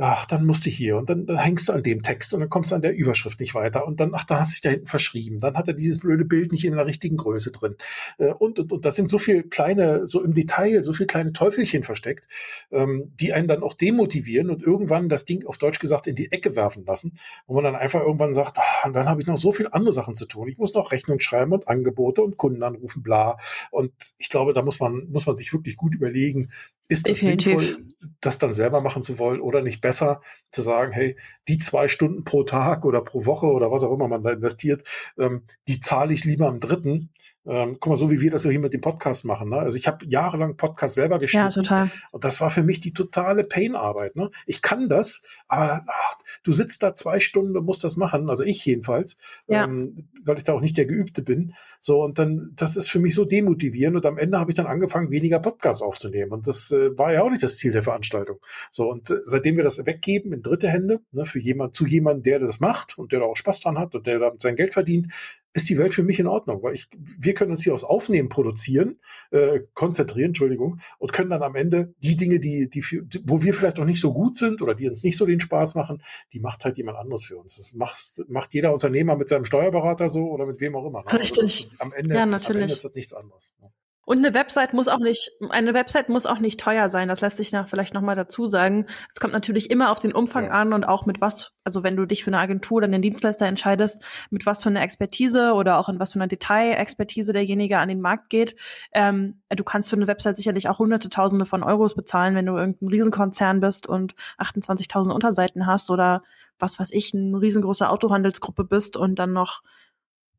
Ach, 0.00 0.26
dann 0.26 0.46
musst 0.46 0.64
du 0.64 0.70
hier 0.70 0.96
und 0.96 1.10
dann, 1.10 1.26
dann 1.26 1.38
hängst 1.38 1.68
du 1.68 1.72
an 1.72 1.82
dem 1.82 2.02
Text 2.04 2.32
und 2.32 2.38
dann 2.38 2.48
kommst 2.48 2.70
du 2.70 2.76
an 2.76 2.82
der 2.82 2.94
Überschrift 2.94 3.40
nicht 3.40 3.56
weiter 3.56 3.84
und 3.84 3.98
dann, 3.98 4.12
ach, 4.14 4.22
da 4.22 4.38
hast 4.38 4.50
du 4.50 4.54
dich 4.54 4.60
da 4.60 4.70
hinten 4.70 4.86
verschrieben. 4.86 5.40
Dann 5.40 5.56
hat 5.56 5.66
er 5.66 5.74
dieses 5.74 5.98
blöde 5.98 6.24
Bild 6.24 6.52
nicht 6.52 6.64
in 6.64 6.76
der 6.76 6.86
richtigen 6.86 7.16
Größe 7.16 7.50
drin. 7.50 7.74
Äh, 8.18 8.32
und, 8.32 8.60
und, 8.60 8.70
und 8.72 8.84
das 8.84 8.94
sind 8.94 9.10
so 9.10 9.18
viele 9.18 9.42
kleine, 9.42 10.06
so 10.06 10.22
im 10.22 10.34
Detail, 10.34 10.84
so 10.84 10.92
viele 10.92 11.08
kleine 11.08 11.32
Teufelchen 11.32 11.82
versteckt, 11.82 12.28
ähm, 12.70 13.10
die 13.18 13.32
einen 13.32 13.48
dann 13.48 13.64
auch 13.64 13.74
demotivieren 13.74 14.50
und 14.50 14.62
irgendwann 14.62 15.08
das 15.08 15.24
Ding 15.24 15.44
auf 15.46 15.58
Deutsch 15.58 15.80
gesagt 15.80 16.06
in 16.06 16.14
die 16.14 16.30
Ecke 16.30 16.54
werfen 16.54 16.84
lassen, 16.86 17.18
wo 17.48 17.54
man 17.54 17.64
dann 17.64 17.74
einfach 17.74 18.00
irgendwann 18.00 18.34
sagt, 18.34 18.58
ach, 18.60 18.84
und 18.86 18.92
dann 18.92 19.08
habe 19.08 19.20
ich 19.20 19.26
noch 19.26 19.36
so 19.36 19.50
viele 19.50 19.74
andere 19.74 19.92
Sachen 19.92 20.14
zu 20.14 20.26
tun. 20.26 20.46
Ich 20.46 20.58
muss 20.58 20.74
noch 20.74 20.92
Rechnung 20.92 21.18
schreiben 21.18 21.52
und 21.52 21.66
Angebote 21.66 22.22
und 22.22 22.36
Kunden 22.36 22.62
anrufen, 22.62 23.02
bla. 23.02 23.36
Und 23.72 23.92
ich 24.18 24.28
glaube, 24.30 24.52
da 24.52 24.62
muss 24.62 24.78
man, 24.78 25.08
muss 25.10 25.26
man 25.26 25.34
sich 25.34 25.52
wirklich 25.52 25.76
gut 25.76 25.96
überlegen, 25.96 26.50
ist 26.88 27.06
Definitiv. 27.06 27.60
sinnvoll, 27.60 27.94
das 28.20 28.38
dann 28.38 28.52
selber 28.52 28.80
machen 28.80 29.02
zu 29.02 29.18
wollen 29.18 29.40
oder 29.40 29.60
nicht 29.60 29.80
besser 29.80 30.20
zu 30.50 30.62
sagen, 30.62 30.92
hey, 30.92 31.16
die 31.46 31.58
zwei 31.58 31.88
Stunden 31.88 32.24
pro 32.24 32.44
Tag 32.44 32.84
oder 32.84 33.02
pro 33.02 33.26
Woche 33.26 33.46
oder 33.46 33.70
was 33.70 33.82
auch 33.82 33.92
immer 33.92 34.08
man 34.08 34.22
da 34.22 34.30
investiert, 34.30 34.88
ähm, 35.18 35.44
die 35.68 35.80
zahle 35.80 36.12
ich 36.12 36.24
lieber 36.24 36.48
am 36.48 36.60
dritten 36.60 37.10
ähm, 37.48 37.78
guck 37.80 37.90
mal, 37.90 37.96
so 37.96 38.10
wie 38.10 38.20
wir 38.20 38.30
das 38.30 38.42
hier 38.42 38.60
mit 38.60 38.74
dem 38.74 38.82
Podcast 38.82 39.24
machen. 39.24 39.48
Ne? 39.48 39.58
Also 39.58 39.78
ich 39.78 39.86
habe 39.86 40.04
jahrelang 40.04 40.56
Podcast 40.56 40.94
selber 40.94 41.18
geschrieben. 41.18 41.44
Ja, 41.44 41.50
total. 41.50 41.90
Und 42.10 42.24
das 42.24 42.40
war 42.42 42.50
für 42.50 42.62
mich 42.62 42.80
die 42.80 42.92
totale 42.92 43.42
Pain-Arbeit. 43.42 44.16
Ne? 44.16 44.30
Ich 44.44 44.60
kann 44.60 44.90
das, 44.90 45.22
aber 45.48 45.82
ach, 45.86 46.18
du 46.42 46.52
sitzt 46.52 46.82
da 46.82 46.94
zwei 46.94 47.20
Stunden 47.20 47.56
und 47.56 47.64
musst 47.64 47.84
das 47.84 47.96
machen. 47.96 48.28
Also 48.28 48.44
ich 48.44 48.64
jedenfalls, 48.66 49.16
ja. 49.46 49.64
ähm, 49.64 50.08
weil 50.24 50.36
ich 50.36 50.44
da 50.44 50.52
auch 50.52 50.60
nicht 50.60 50.76
der 50.76 50.84
Geübte 50.84 51.22
bin. 51.22 51.54
So 51.80 52.02
und 52.02 52.18
dann, 52.18 52.52
das 52.54 52.76
ist 52.76 52.90
für 52.90 52.98
mich 52.98 53.14
so 53.14 53.24
demotivierend. 53.24 53.96
Und 53.96 54.04
am 54.04 54.18
Ende 54.18 54.38
habe 54.38 54.50
ich 54.50 54.56
dann 54.56 54.66
angefangen, 54.66 55.10
weniger 55.10 55.38
Podcasts 55.38 55.80
aufzunehmen. 55.80 56.32
Und 56.32 56.46
das 56.46 56.70
äh, 56.70 56.96
war 56.98 57.14
ja 57.14 57.22
auch 57.22 57.30
nicht 57.30 57.42
das 57.42 57.56
Ziel 57.56 57.72
der 57.72 57.82
Veranstaltung. 57.82 58.38
So 58.70 58.90
und 58.90 59.08
äh, 59.08 59.20
seitdem 59.24 59.56
wir 59.56 59.64
das 59.64 59.86
weggeben 59.86 60.34
in 60.34 60.42
dritte 60.42 60.68
Hände, 60.68 61.00
ne, 61.12 61.24
für 61.24 61.38
jemand, 61.38 61.74
zu 61.74 61.86
jemandem, 61.86 62.24
der 62.24 62.38
das 62.40 62.60
macht 62.60 62.98
und 62.98 63.12
der 63.12 63.20
da 63.20 63.24
auch 63.26 63.36
Spaß 63.36 63.60
dran 63.60 63.78
hat 63.78 63.94
und 63.94 64.06
der 64.06 64.18
damit 64.18 64.42
sein 64.42 64.54
Geld 64.54 64.74
verdient, 64.74 65.12
ist 65.52 65.68
die 65.68 65.78
Welt 65.78 65.94
für 65.94 66.02
mich 66.02 66.18
in 66.18 66.26
Ordnung, 66.26 66.62
weil 66.62 66.74
ich, 66.74 66.88
wir 66.96 67.34
können 67.34 67.50
uns 67.50 67.64
hier 67.64 67.74
aufs 67.74 67.84
Aufnehmen 67.84 68.28
produzieren, 68.28 68.98
äh, 69.30 69.60
konzentrieren, 69.74 70.28
Entschuldigung, 70.28 70.80
und 70.98 71.12
können 71.12 71.30
dann 71.30 71.42
am 71.42 71.54
Ende 71.54 71.94
die 71.98 72.16
Dinge, 72.16 72.38
die, 72.38 72.68
die, 72.68 72.84
wo 73.24 73.42
wir 73.42 73.54
vielleicht 73.54 73.78
noch 73.78 73.84
nicht 73.84 74.00
so 74.00 74.12
gut 74.12 74.36
sind 74.36 74.62
oder 74.62 74.74
die 74.74 74.88
uns 74.88 75.02
nicht 75.02 75.16
so 75.16 75.26
den 75.26 75.40
Spaß 75.40 75.74
machen, 75.74 76.02
die 76.32 76.40
macht 76.40 76.64
halt 76.64 76.76
jemand 76.76 76.98
anderes 76.98 77.24
für 77.24 77.38
uns. 77.38 77.56
Das 77.56 77.72
macht, 77.72 78.22
macht 78.28 78.54
jeder 78.54 78.72
Unternehmer 78.72 79.16
mit 79.16 79.28
seinem 79.28 79.44
Steuerberater 79.44 80.08
so 80.08 80.28
oder 80.28 80.46
mit 80.46 80.60
wem 80.60 80.76
auch 80.76 80.86
immer. 80.86 81.00
Ne? 81.00 81.06
Also 81.06 81.18
Richtig. 81.18 81.70
Also 81.70 81.82
am 81.82 81.92
Ende, 81.92 82.14
ja, 82.14 82.26
natürlich. 82.26 82.56
am 82.56 82.62
Ende 82.62 82.74
ist 82.74 82.84
das 82.84 82.94
nichts 82.94 83.14
anderes. 83.14 83.54
Ne? 83.60 83.70
Und 84.08 84.24
eine 84.24 84.32
Website 84.32 84.72
muss 84.72 84.88
auch 84.88 85.00
nicht, 85.00 85.32
eine 85.50 85.74
Website 85.74 86.08
muss 86.08 86.24
auch 86.24 86.38
nicht 86.38 86.58
teuer 86.58 86.88
sein. 86.88 87.08
Das 87.08 87.20
lässt 87.20 87.36
sich 87.36 87.52
nach, 87.52 87.68
vielleicht 87.68 87.92
noch 87.92 88.00
mal 88.00 88.14
dazu 88.14 88.46
sagen. 88.46 88.86
Es 89.12 89.20
kommt 89.20 89.34
natürlich 89.34 89.70
immer 89.70 89.90
auf 89.90 89.98
den 89.98 90.14
Umfang 90.14 90.46
ja. 90.46 90.52
an 90.52 90.72
und 90.72 90.88
auch 90.88 91.04
mit 91.04 91.20
was, 91.20 91.52
also 91.62 91.82
wenn 91.82 91.94
du 91.94 92.06
dich 92.06 92.24
für 92.24 92.30
eine 92.30 92.38
Agentur 92.38 92.78
oder 92.78 92.86
einen 92.86 93.02
Dienstleister 93.02 93.44
entscheidest, 93.44 94.02
mit 94.30 94.46
was 94.46 94.62
für 94.62 94.70
eine 94.70 94.80
Expertise 94.80 95.52
oder 95.52 95.78
auch 95.78 95.90
in 95.90 96.00
was 96.00 96.14
für 96.14 96.20
einer 96.20 96.26
Detailexpertise 96.26 97.34
derjenige 97.34 97.76
an 97.76 97.90
den 97.90 98.00
Markt 98.00 98.30
geht. 98.30 98.56
Ähm, 98.92 99.42
du 99.50 99.62
kannst 99.62 99.90
für 99.90 99.96
eine 99.96 100.08
Website 100.08 100.36
sicherlich 100.36 100.70
auch 100.70 100.78
hunderte, 100.78 101.10
tausende 101.10 101.44
von 101.44 101.62
Euros 101.62 101.94
bezahlen, 101.94 102.34
wenn 102.34 102.46
du 102.46 102.56
irgendein 102.56 102.88
Riesenkonzern 102.88 103.60
bist 103.60 103.86
und 103.86 104.14
28.000 104.38 105.12
Unterseiten 105.12 105.66
hast 105.66 105.90
oder 105.90 106.22
was 106.58 106.80
weiß 106.80 106.92
ich, 106.92 107.12
eine 107.12 107.38
riesengroße 107.38 107.86
Autohandelsgruppe 107.86 108.64
bist 108.64 108.96
und 108.96 109.18
dann 109.18 109.34
noch 109.34 109.60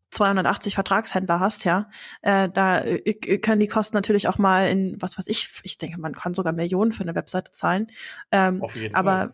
280 0.09 0.75
Vertragshändler 0.75 1.39
hast, 1.39 1.65
ja, 1.65 1.89
äh, 2.21 2.49
da 2.49 2.81
äh, 2.81 3.13
können 3.37 3.59
die 3.59 3.67
Kosten 3.67 3.95
natürlich 3.97 4.27
auch 4.27 4.37
mal 4.37 4.67
in, 4.67 5.01
was 5.01 5.17
weiß 5.17 5.27
ich, 5.27 5.49
ich 5.63 5.77
denke, 5.77 5.99
man 5.99 6.13
kann 6.13 6.33
sogar 6.33 6.53
Millionen 6.53 6.91
für 6.91 7.03
eine 7.03 7.15
Webseite 7.15 7.51
zahlen. 7.51 7.87
Ähm, 8.31 8.61
Auf 8.61 8.75
jeden 8.75 8.95
aber 8.95 9.11
Fall. 9.11 9.33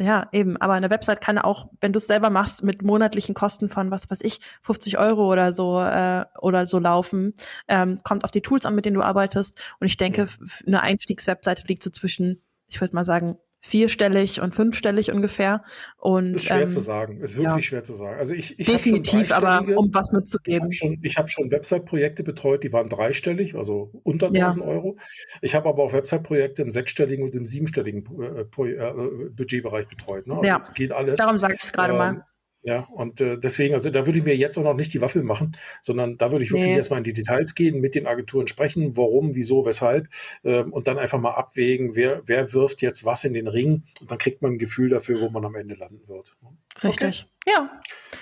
Ja, 0.00 0.28
eben. 0.32 0.56
Aber 0.56 0.72
eine 0.72 0.88
Website 0.88 1.20
kann 1.20 1.36
auch, 1.36 1.68
wenn 1.82 1.92
du 1.92 1.98
es 1.98 2.06
selber 2.06 2.30
machst, 2.30 2.64
mit 2.64 2.82
monatlichen 2.82 3.34
Kosten 3.34 3.68
von, 3.68 3.90
was 3.90 4.10
weiß 4.10 4.22
ich, 4.22 4.40
50 4.62 4.96
Euro 4.96 5.30
oder 5.30 5.52
so 5.52 5.78
äh, 5.78 6.24
oder 6.40 6.66
so 6.66 6.78
laufen. 6.78 7.34
Ähm, 7.68 7.98
kommt 8.02 8.24
auf 8.24 8.30
die 8.30 8.40
Tools 8.40 8.64
an, 8.64 8.74
mit 8.74 8.86
denen 8.86 8.94
du 8.96 9.02
arbeitest. 9.02 9.60
Und 9.78 9.88
ich 9.88 9.98
denke, 9.98 10.26
eine 10.66 10.80
Einstiegswebseite 10.80 11.64
liegt 11.66 11.82
so 11.82 11.90
zwischen, 11.90 12.42
ich 12.66 12.80
würde 12.80 12.94
mal 12.94 13.04
sagen, 13.04 13.36
vierstellig 13.60 14.40
und 14.40 14.54
fünfstellig 14.54 15.10
ungefähr. 15.10 15.62
Und, 15.98 16.34
ist 16.34 16.46
schwer 16.46 16.62
ähm, 16.62 16.70
zu 16.70 16.80
sagen, 16.80 17.20
ist 17.20 17.36
wirklich 17.36 17.54
ja. 17.54 17.62
schwer 17.62 17.84
zu 17.84 17.94
sagen. 17.94 18.18
Also 18.18 18.34
ich, 18.34 18.58
ich 18.58 18.66
definitiv, 18.66 19.32
aber 19.32 19.64
um 19.76 19.92
was 19.92 20.12
mitzugeben. 20.12 20.68
Ich 20.70 20.80
habe 20.82 20.98
schon, 20.98 21.10
hab 21.16 21.30
schon 21.30 21.50
Website-Projekte 21.50 22.22
betreut, 22.22 22.64
die 22.64 22.72
waren 22.72 22.88
dreistellig, 22.88 23.54
also 23.54 23.90
unter 24.02 24.28
1000 24.28 24.64
ja. 24.64 24.70
Euro. 24.70 24.96
Ich 25.42 25.54
habe 25.54 25.68
aber 25.68 25.82
auch 25.82 25.92
Website-Projekte 25.92 26.62
im 26.62 26.72
sechsstelligen 26.72 27.24
und 27.24 27.34
im 27.34 27.46
siebenstelligen 27.46 28.04
äh, 28.20 28.40
äh, 28.40 29.30
Budgetbereich 29.30 29.88
betreut. 29.88 30.26
Ne? 30.26 30.34
Also 30.34 30.46
ja, 30.46 30.56
es 30.56 30.72
geht 30.72 30.92
alles. 30.92 31.16
Darum 31.16 31.38
sage 31.38 31.54
ich 31.54 31.62
es 31.62 31.72
gerade 31.72 31.92
ähm, 31.92 31.98
mal. 31.98 32.26
Ja, 32.62 32.86
und 32.92 33.22
äh, 33.22 33.38
deswegen, 33.38 33.72
also 33.72 33.90
da 33.90 34.06
würde 34.06 34.18
ich 34.18 34.24
mir 34.24 34.36
jetzt 34.36 34.58
auch 34.58 34.62
noch 34.62 34.74
nicht 34.74 34.92
die 34.92 35.00
Waffel 35.00 35.22
machen, 35.22 35.56
sondern 35.80 36.18
da 36.18 36.30
würde 36.30 36.44
ich 36.44 36.50
wirklich 36.50 36.68
nee. 36.68 36.76
erstmal 36.76 36.98
in 36.98 37.04
die 37.04 37.14
Details 37.14 37.54
gehen, 37.54 37.80
mit 37.80 37.94
den 37.94 38.06
Agenturen 38.06 38.48
sprechen, 38.48 38.98
warum, 38.98 39.34
wieso, 39.34 39.64
weshalb, 39.64 40.08
ähm, 40.44 40.70
und 40.70 40.86
dann 40.86 40.98
einfach 40.98 41.18
mal 41.18 41.32
abwägen, 41.32 41.96
wer, 41.96 42.22
wer 42.26 42.52
wirft 42.52 42.82
jetzt 42.82 43.06
was 43.06 43.24
in 43.24 43.32
den 43.32 43.48
Ring 43.48 43.84
und 44.00 44.10
dann 44.10 44.18
kriegt 44.18 44.42
man 44.42 44.52
ein 44.52 44.58
Gefühl 44.58 44.90
dafür, 44.90 45.22
wo 45.22 45.30
man 45.30 45.44
am 45.46 45.54
Ende 45.54 45.74
landen 45.74 46.06
wird. 46.06 46.36
Richtig. 46.84 47.26
Okay. 47.26 47.52
Ja. 47.56 47.80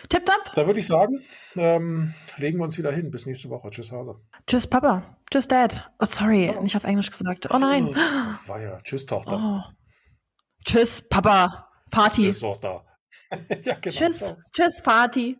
Tipptopp. 0.08 0.52
Da 0.54 0.66
würde 0.66 0.80
ich 0.80 0.86
sagen, 0.86 1.20
ähm, 1.56 2.14
legen 2.36 2.58
wir 2.58 2.64
uns 2.64 2.78
wieder 2.78 2.92
hin. 2.92 3.10
Bis 3.10 3.26
nächste 3.26 3.50
Woche. 3.50 3.70
Tschüss, 3.70 3.90
Hase. 3.92 4.16
Tschüss, 4.46 4.66
Papa. 4.66 5.16
Tschüss, 5.30 5.48
Dad. 5.48 5.90
Oh, 5.98 6.04
sorry, 6.04 6.52
oh. 6.56 6.62
nicht 6.62 6.76
auf 6.76 6.84
Englisch 6.84 7.10
gesagt. 7.10 7.48
Oh 7.50 7.58
nein. 7.58 7.88
Oh, 7.88 8.48
war 8.48 8.60
ja. 8.60 8.80
Tschüss, 8.82 9.04
Tochter. 9.06 9.64
Oh. 9.66 9.74
Tschüss, 10.64 11.06
Papa. 11.08 11.68
Party. 11.90 12.28
Tschüss, 12.28 12.40
Tochter. 12.40 12.84
ja, 13.62 13.74
genau. 13.74 13.94
Tschüss, 13.94 14.34
tschüss, 14.52 14.82
Party. 14.82 15.36